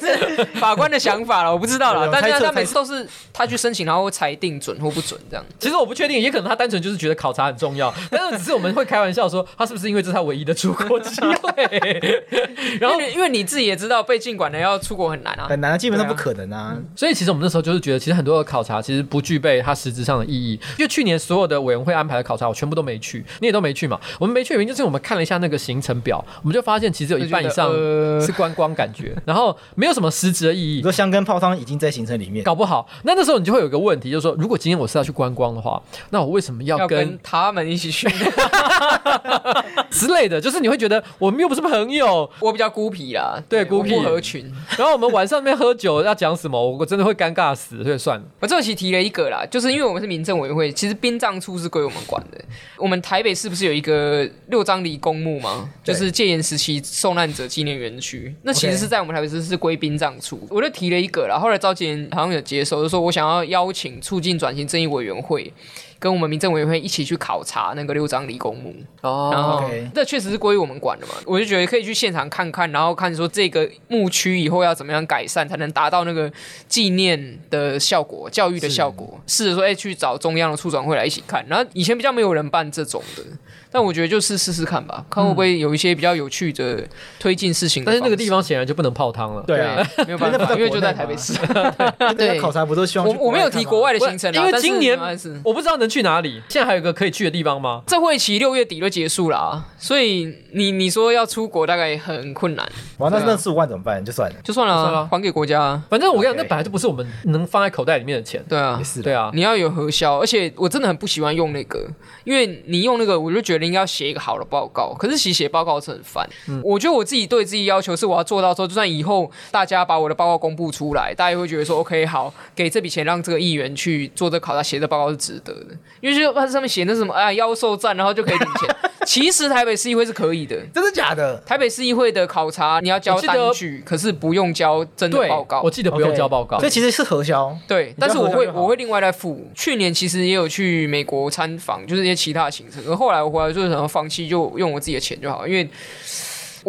[0.00, 2.08] 是法官的想法了，我不知道了。
[2.10, 5.44] 但是他每次都是他去申请，然后会裁定准或不准这样。
[5.58, 8.86] 其实我不确定，也可能他单纯就是觉得考察很重要， 但是只是我们会。
[8.86, 12.16] 开玩笑说，他是不是因为这是他唯一的出国机会？
[12.80, 16.56] 然后，因为你自己也知道，被禁管的要出国很难啊，很难，基本上不可能啊。
[16.56, 20.52] 啊所以，其实我们那时候就是觉得，其实很多的考察其实不具备它实质上的意义。
[20.78, 24.00] 因为去年所有的委员会安排的考察，我全部都没去，你也都没去嘛。
[24.20, 27.72] 我们没去的原因就是我们看了一下那个行程表，我们就发现其实有一半以上
[28.20, 30.76] 是观光感觉，呃、然后没有什么实质的意义。
[30.76, 37.95] 你说香根泡汤已经在行程里面，搞不好那那时候你就会有一个问题，就是说，如果今天我是要去观光的话，那我为什么要跟，要跟他们一起去？
[39.90, 44.52] 之类的，就是你会觉得我们又不是朋友，我比较孤僻啦，对，孤僻不合群。
[44.76, 48.24] 然后我们晚上那边喝酒要讲什么，我真的会尴尬死，所以算了。
[48.40, 52.38] 我这期提了一个啦，就是因为我们是民政委员会，其实殡葬处是归我们管的。
[52.76, 55.70] 我们台北是不是有一个六张犁公墓吗？
[55.82, 60.46] 就是戒严时期受难者纪念园区，那其实是在我们台北市是归殡葬处。
[60.50, 65.52] 我就提了一个啦，后来召集人好像有接受，就说我想要邀请促进转型正义委员会。
[65.98, 69.62] 跟我们民政委员会一起去考察那个六张犁公墓哦，然后
[69.94, 76.30] 这确实是归我们管的嘛，我就觉得可以去现场看看，然后看说这个墓区以后要怎么样改善，才能达到那个
[76.68, 79.20] 纪念的效果、教育的效果。
[79.26, 81.44] 试着说，哎，去找中央的处长会来一起看。
[81.48, 83.22] 然后以前比较没有人办这种的。
[83.70, 86.82] 但我觉得就是试试看吧，看会不会有一些比较有趣的
[87.18, 87.84] 推进事情。
[87.84, 89.42] 但是那个地方显然就不能泡汤了。
[89.46, 91.34] 对啊，没有办法， 因为就在台北市。
[92.16, 93.06] 对，考察不都希望？
[93.06, 94.98] 我我没有提国外的行程，因为今年
[95.42, 96.40] 我不知道能去哪里。
[96.48, 97.82] 现在还有一个可以去的地方吗？
[97.86, 102.66] 这会期六月底就结束了，所以你你说要出国大概很困难。
[102.98, 104.04] 哇，那那四五万怎么办？
[104.04, 105.80] 就算了，就算了，还给国家。
[105.88, 108.42] 反正我跟你讲，那本来就不是我们能放在口袋里面的钱。
[108.48, 111.86] 对啊，对啊，你要有核销，而且我真的很不喜欢用那个，
[112.24, 114.46] 因为你用那个，我就觉得应该要写一个好的。
[114.48, 116.24] 报告，可是其实写报告是很烦。
[116.48, 125.76] 嗯，我觉得我自己对自己要求是，我要做到说，就算以后大家把我的报告公布出来，大家也会觉得说，OK，好，给这笔钱让这个议员去做这考察，写的报告是值得的。
[126.00, 128.76] 因为就他上面写那什么，哎呀，妖兽战，然后就可以领钱。
[129.06, 131.36] 其实台北市议会是可以的，真的假的？
[131.46, 135.62] 台北市议会的考察你要交单据，可是不用交真的报告。
[135.62, 137.56] 我记得不用交报告，所以其实是核销。
[137.68, 139.48] 对，但是我会我会另外再付。
[139.54, 142.82] 去年其实也有去美国参访，就是一些其他的行程。
[142.86, 145.68] 而后来我回来就是想要放弃，就用我自己的钱就好，因为。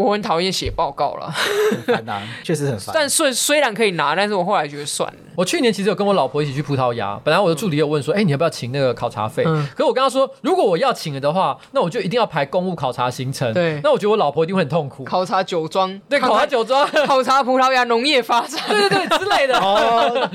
[0.03, 1.33] 我很讨厌写报告了，
[1.71, 2.93] 很烦啊， 确实很烦。
[2.93, 5.19] 但虽虽然可以拿，但是我后来觉得算了。
[5.35, 9.43] 我去年其实有跟我老婆一起去葡萄牙，本来我的助理有问说，哎、嗯欸，你要不要请那个考察费？
[9.47, 13.51] 嗯、可是我跟他说，如果我要请了的话，那我就一定要排公务考察行程。
[13.53, 15.03] 对，那我觉得我老婆一定会很痛苦。
[15.03, 19.57] 考察酒庄，对，考察酒庄，考察葡萄牙农业发展，对对对之类的。
[19.61, 20.29] 哦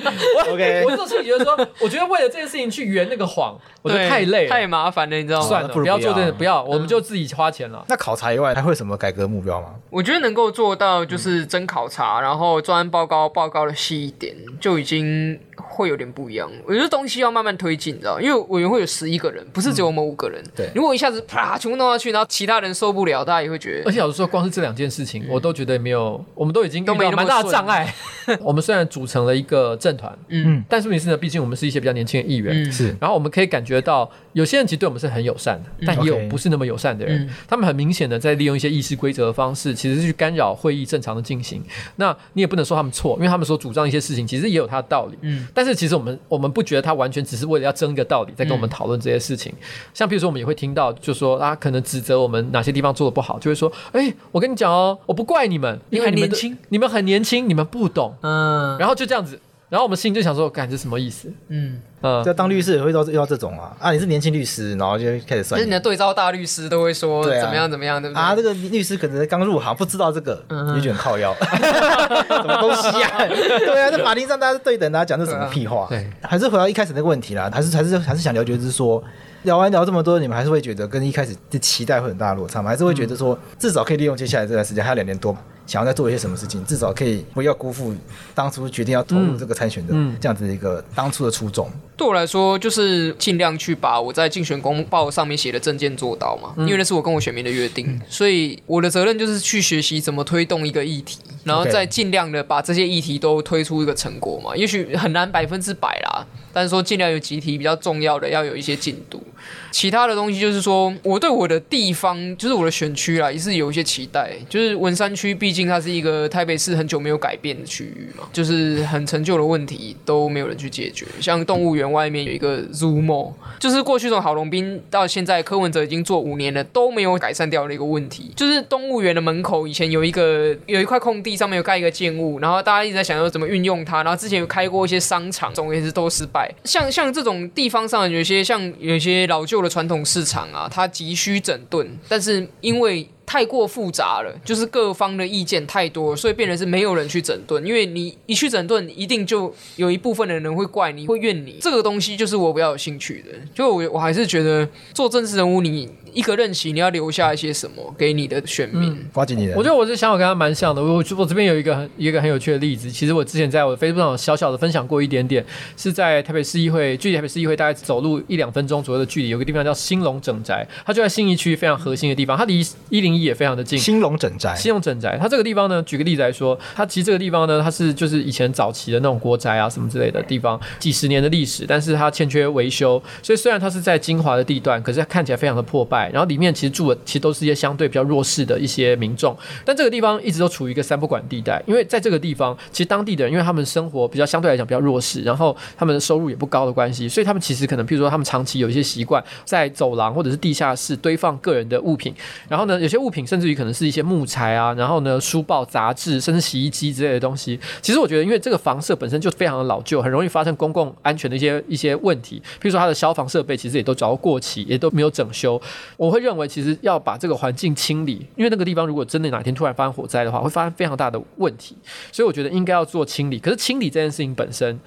[0.51, 5.47] ，OK， 我这时候觉得说，我觉得为了这件事情去圆那个谎，我觉得太累了，太麻烦了，你知道吗？
[5.47, 7.79] 算了，不，不要做这个，不要，我们就自己花钱了。
[7.81, 9.75] 嗯、那考察以外，还会有什么改革目标吗？
[9.91, 10.33] 我觉得能。
[10.33, 15.39] 能够做到就是真考察，然后专案报告报告的细一点，就已经
[15.69, 16.51] 会有点不一样。
[16.67, 20.43] 我觉得东西要慢慢推进，你知道，因为委员会有十一个人，不是只有我们五个人。
[20.57, 23.89] 对，如果一下子啪全部弄下去，然后其他人受不了，大家也会觉得。
[23.89, 27.95] 而且老实说，光是这两件事情，我都觉得没有，我们都已经遇到蛮大的障碍。
[28.41, 32.95] 我们虽然组成了一个政团，嗯，但是问题是呢，毕竟我们是一些比较年轻的议员，是。
[33.01, 37.29] 然后我们可以感觉到，有些人其实对我们是很友善的，但也有不是那么友善的人。
[37.49, 41.63] 他们很明显的在利用一些议事规则的方式，其实是去干扰会议正常的进行，
[41.97, 45.19] 那你也不能说他们错，因为他们所主张一些事情，其实也有他的道理。
[45.23, 49.53] 嗯，但是其实我们我们不觉得他完全只是为了要争一个道理，在跟我们讨论这些事情。
[49.53, 58.15] 嗯、像比如说，我们也会听到，就说啊，可能指责我们哪些地方做的不好，就会说，哎、欸，我跟你讲哦，我不怪你们，因为你们年轻，你们很年轻，你们不懂。
[58.23, 59.39] 嗯，然后就这样子。
[59.73, 61.33] 然后我们心里就想说，干这什么意思？
[61.49, 63.91] 嗯嗯，在当律师也会遇到遇到这种啊啊！
[63.91, 65.59] 你是年轻律师，然后就开始算。
[65.59, 68.21] 就是你的对照大律师都会说怎么样怎么样，对不对？
[68.23, 70.45] 啊，这个律师可能刚入行，不知道这个，
[70.75, 71.35] 也觉得很靠腰。
[71.41, 73.17] 什么东西啊？
[73.25, 75.87] 对啊，在法庭上大家是对等的，讲这什么屁话？
[75.89, 79.03] 对，还是回到一开始那个问题啦，还是还是还是想了解，就是说
[79.45, 82.69] 聊完聊这么多，你们还是会觉得跟一开始的期待会很大的落差吗？
[82.69, 85.39] 还是会觉得说至少可以利用接下来这段时间，还有两年多嘛？
[85.67, 87.95] 想要再做一些什么事情，至少可以不要辜负
[88.35, 91.69] 当初决定要投入这个参选的这样子的一个当初的初衷。
[91.69, 104.57] 嗯嗯、对我来说，就是尽量去把我在竞选公报上面写的证件做到嘛，嗯、因为那是我跟我选民的约定，嗯、所以我的责任就是去学习怎么推动一个议题，然后再尽量的把这些议题都推出一个成果嘛。
[104.57, 109.23] 也许很难百分之百啦，但是说尽量有几题比较重要的要有一些进度。
[109.71, 114.37] 其他的东西就是说，我对我的地方，就是我的选区啦，也是有一些期待。
[114.49, 121.07] 就是文山区，毕竟它是一个台北市很久没有改变的区域嘛，就是很陈旧的问题都没有人去解决。
[121.21, 128.33] 像动物园外面有一个 Zoo Mall，就是过去从郝龙斌到现在柯文哲已经做五年了，都没有改善掉的一个问题。
[128.37, 136.53] 就是动物园的门口以前有一个有一块空地，上面有盖一个建物，然后大家一直在想说怎么运用它，然后之前有开过一些商场，总也是都失败。
[136.65, 147.65] 像像这种地方上有些像有些老旧的传统市场啊，它急需整顿，但是因为太过复杂了，就是各方的意见太多，所以变成是没有人去整顿。
[147.65, 151.59] 因为你一去整顿，一定就有一部分的人会怪你，会怨你。
[151.61, 153.39] 这个东西就是我比较有兴趣的。
[153.55, 158.97] 就我我还是觉得做政治人物，你一个任期你要留下一些什么给你的选民？
[159.13, 159.57] 花几年？
[159.57, 160.83] 我觉得我这想法跟他蛮像的。
[160.83, 162.91] 我我这边有一个很一个很有趣的例子。
[162.91, 165.45] 其实我之前在我的 Facebook 上小小的分享过一点点，
[165.77, 173.79] 是在台北市议会，距离台北市议会大概走路一两分钟左右的距离，有个地方叫兴隆整宅，它就在信义区非常核心的地方，它离一零一也非常的近。
[173.79, 202.15] 兴隆整宅，兴隆整宅，它这个地方呢，举个例子来说，它其实这个地方呢，它是就是以前早期的那种国宅啊什么之类的地方，几十年的历史，但是它欠缺维修，所以虽然它是在精华的地段，可是它看起来非常的破败，然后里面其实住的其实都是一些相对比较弱势的一些民众，但这个地方一直都处于一个三不管地带，因为在这个地方，其实当地的人因为他们生活比较相对来讲比较弱势，然后他们的收入也不高的关系，所以他们其实可能譬如说他们长期有一些习惯在走廊或者是地下室堆放个人的物品，
[202.49, 207.59] 然后呢，有些物品甚至于可能是一些木材啊，然后呢，书报、杂志，甚至洗衣机之类的东西。
[207.81, 212.41] 其实我觉得，因为这个房舍本身就非常的老旧，很容易发生公共安全的一些一些问题。
[212.61, 215.61] 譬如说，它的消防设备其实也都早过期，也都没有整修。
[215.97, 221.77] 我会认为，其实要把这个环境清理，因为那个地方如果真的哪天突然发生火灾的话，会发生非常大的问题。
[222.11, 223.39] 所以我觉得应该要做清理。
[223.39, 224.79] 可是清理这件事情本身，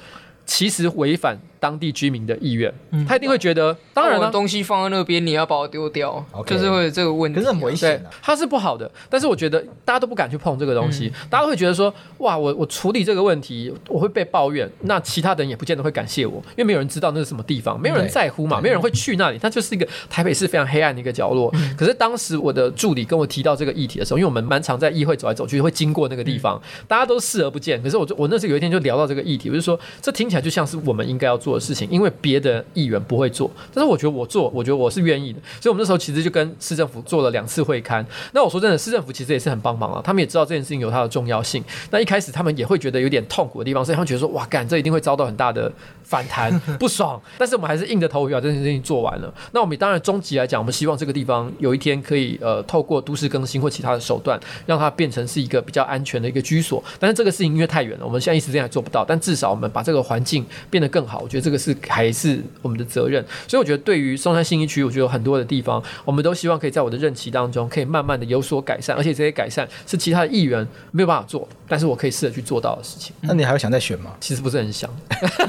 [0.45, 1.39] 其实违反。
[1.65, 2.71] 当地居民的意愿，
[3.07, 8.89] 他一定会觉得，当然了，东西放在那边，你要把我丢掉，就是会有这个问题，可是很危险，它是不好的。
[9.09, 21.51] 但是我觉得大家都不敢去碰这个东西，大家都会觉得说，哇，我我处理这个问题，我会被抱怨，那其他人也不见得会感谢我，因为没有人知道那是什么地方，没有人在乎嘛，没有人会去那里，它就是一个台北市非常黑暗的一个角落。
[21.75, 27.81] 可是当时我的助理跟我提到这个议题的时候，因为我们蛮常在议会走来走去，会经过那个地方，大家都视而不见。
[27.81, 33.49] 可是我我那时候有一天就聊到这个议题，我就说，这听起来就像是我们应该要做的事情，因为别的议员不会做。
[33.73, 35.39] 但是我觉得我做，我觉得我是愿意的。
[35.59, 38.05] 所以，我们那时候其实就跟市政府做了两次会刊。
[38.33, 41.63] 那我说真的，市政府其实也是很帮忙啊，他们也知道这件事情有它的重要性。
[41.89, 45.71] 那一开始他们也会觉得有点痛苦的地方，所以他们觉得说，哇，干，这一定会遭到很大的
[46.03, 47.21] 反弹， 不爽。
[47.37, 49.33] 但是我们还是硬着头皮把这件事情做完了。
[49.51, 56.83] 那我们当然终极来讲，我们希望这个地方有一天可以呃，透过都市更新或其他的手段，让它变成是一个比较安全的一个居所。
[56.99, 59.05] 但是这个事情因为太远了，我们现在一时之间还做不到。
[59.07, 63.23] 但至少我们把这个环境变得更好，我觉得这个是还是我们的责任。
[63.47, 68.95] 所以我觉得对于松山新一区，我觉得有很多的地方，我们都希望可以在我的任期当中，可以慢慢的有所改善。
[68.95, 73.15] 而且这些改善是其他的议员没有办法做，但是我可以试着去做到的事情。
[73.21, 74.11] 那你还会想再选吗？
[74.19, 74.89] 其实不是很想，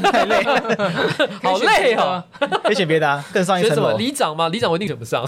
[0.02, 0.42] 太累，
[1.42, 2.22] 好累 啊。
[2.64, 3.74] 可以选别的啊，更上一层楼。
[3.74, 3.98] 选什么？
[3.98, 4.48] 里长吗？
[4.48, 5.24] 里长我一定选不上。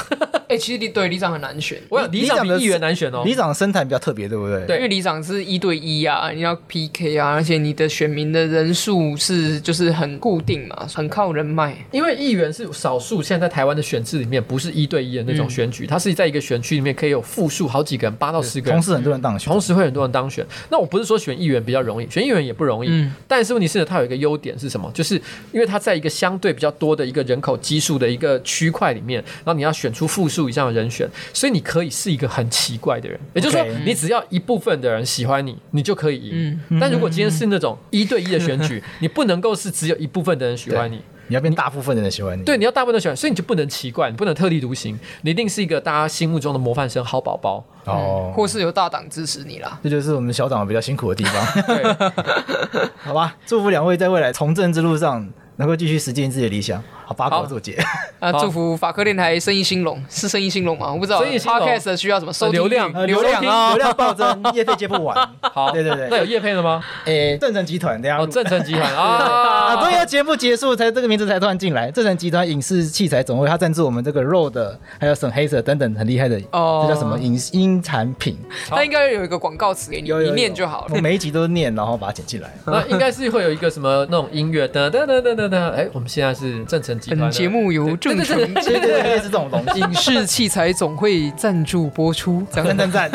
[0.48, 1.78] 哎、欸，其实里对里长很难选。
[1.90, 3.22] 我想里长比议员难选哦。
[3.24, 4.64] 里长的生态比较特别，对不对？
[4.66, 11.76] 对，因为里长是一对一啊，你要 PK 啊，而且你的选民的人数是就是很固定嘛，很靠人脉。
[11.90, 20.46] 因为议员是少数，现在在台湾的选制里面不是一对一的那种选举，它、嗯、是在一个选区里面可以有复数好几个人，八到十个人，同时很多人当选，同时会很多人当选。
[20.70, 22.88] 那我不是说选议员比较容易，选议员也不容易。
[22.90, 24.90] 嗯、但是问题是呢，它有一个优点是什么？
[24.94, 25.20] 就是
[25.52, 33.18] 因为它在一个相对比较多的一个人口基数的一个区块里面，然后你要选出复数以上的人选，所以你可以是一个很奇怪的人。
[33.32, 36.60] 也就是说，你只要一部分的人喜欢你，你就可以赢。
[36.68, 41.00] 嗯、但如果今天是那种一对一的选举， 你不能够是只有一部分的人喜欢你。
[41.30, 51.44] 你要变大部分的人喜欢你，对，你要大部分的喜欢，所以你就不能奇怪，你不能特立独行，你一定是一个大家心目中的模范生、好宝宝哦，或是有大党支持你啦，这就是我们小党比较辛苦的地方。
[51.68, 56.82] 对， 好吧，祝福两位在未来从政之路上能够继续实践自己的理想。
[57.08, 57.72] 好，八卦做结
[58.20, 58.30] 啊！
[58.32, 60.92] 祝福法科电台生意兴隆， 是生意兴隆吗？
[60.92, 61.22] 我不知道。
[61.22, 62.30] 生意兴隆，Podcast 需要什么？
[62.30, 65.16] 收流量，流量啊，流量暴增，业配接不完。
[65.40, 66.84] 好，对对对，那有业配了吗？
[67.06, 68.18] 诶，正成集团，等下。
[68.18, 69.72] 哦，正成集团 啊！
[69.72, 71.90] 啊，终于要节目结束才这个名字才突然进来。
[71.90, 78.36] 正成集团影视器材总会，他赞助我们这个 Rode，还有 Sennheiser 等等很厉害的哦，这叫什么影音产品？
[78.68, 80.90] 他应该有一个广告词给你，你念就好了。
[80.94, 82.52] 我每一集都念，然后把它剪进来。
[82.66, 85.70] 那应该是会有一个什么那种音乐，噔噔噔噔噔噔。
[85.70, 87.72] 哎，我们现在是正成集团节目。
[87.72, 89.80] 由正成，对对对，是这种东西。
[89.80, 93.10] 影视器材总会赞助播出，赞赞赞。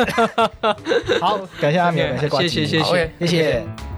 [1.19, 3.92] 好，感谢阿明，谢谢谢谢谢谢。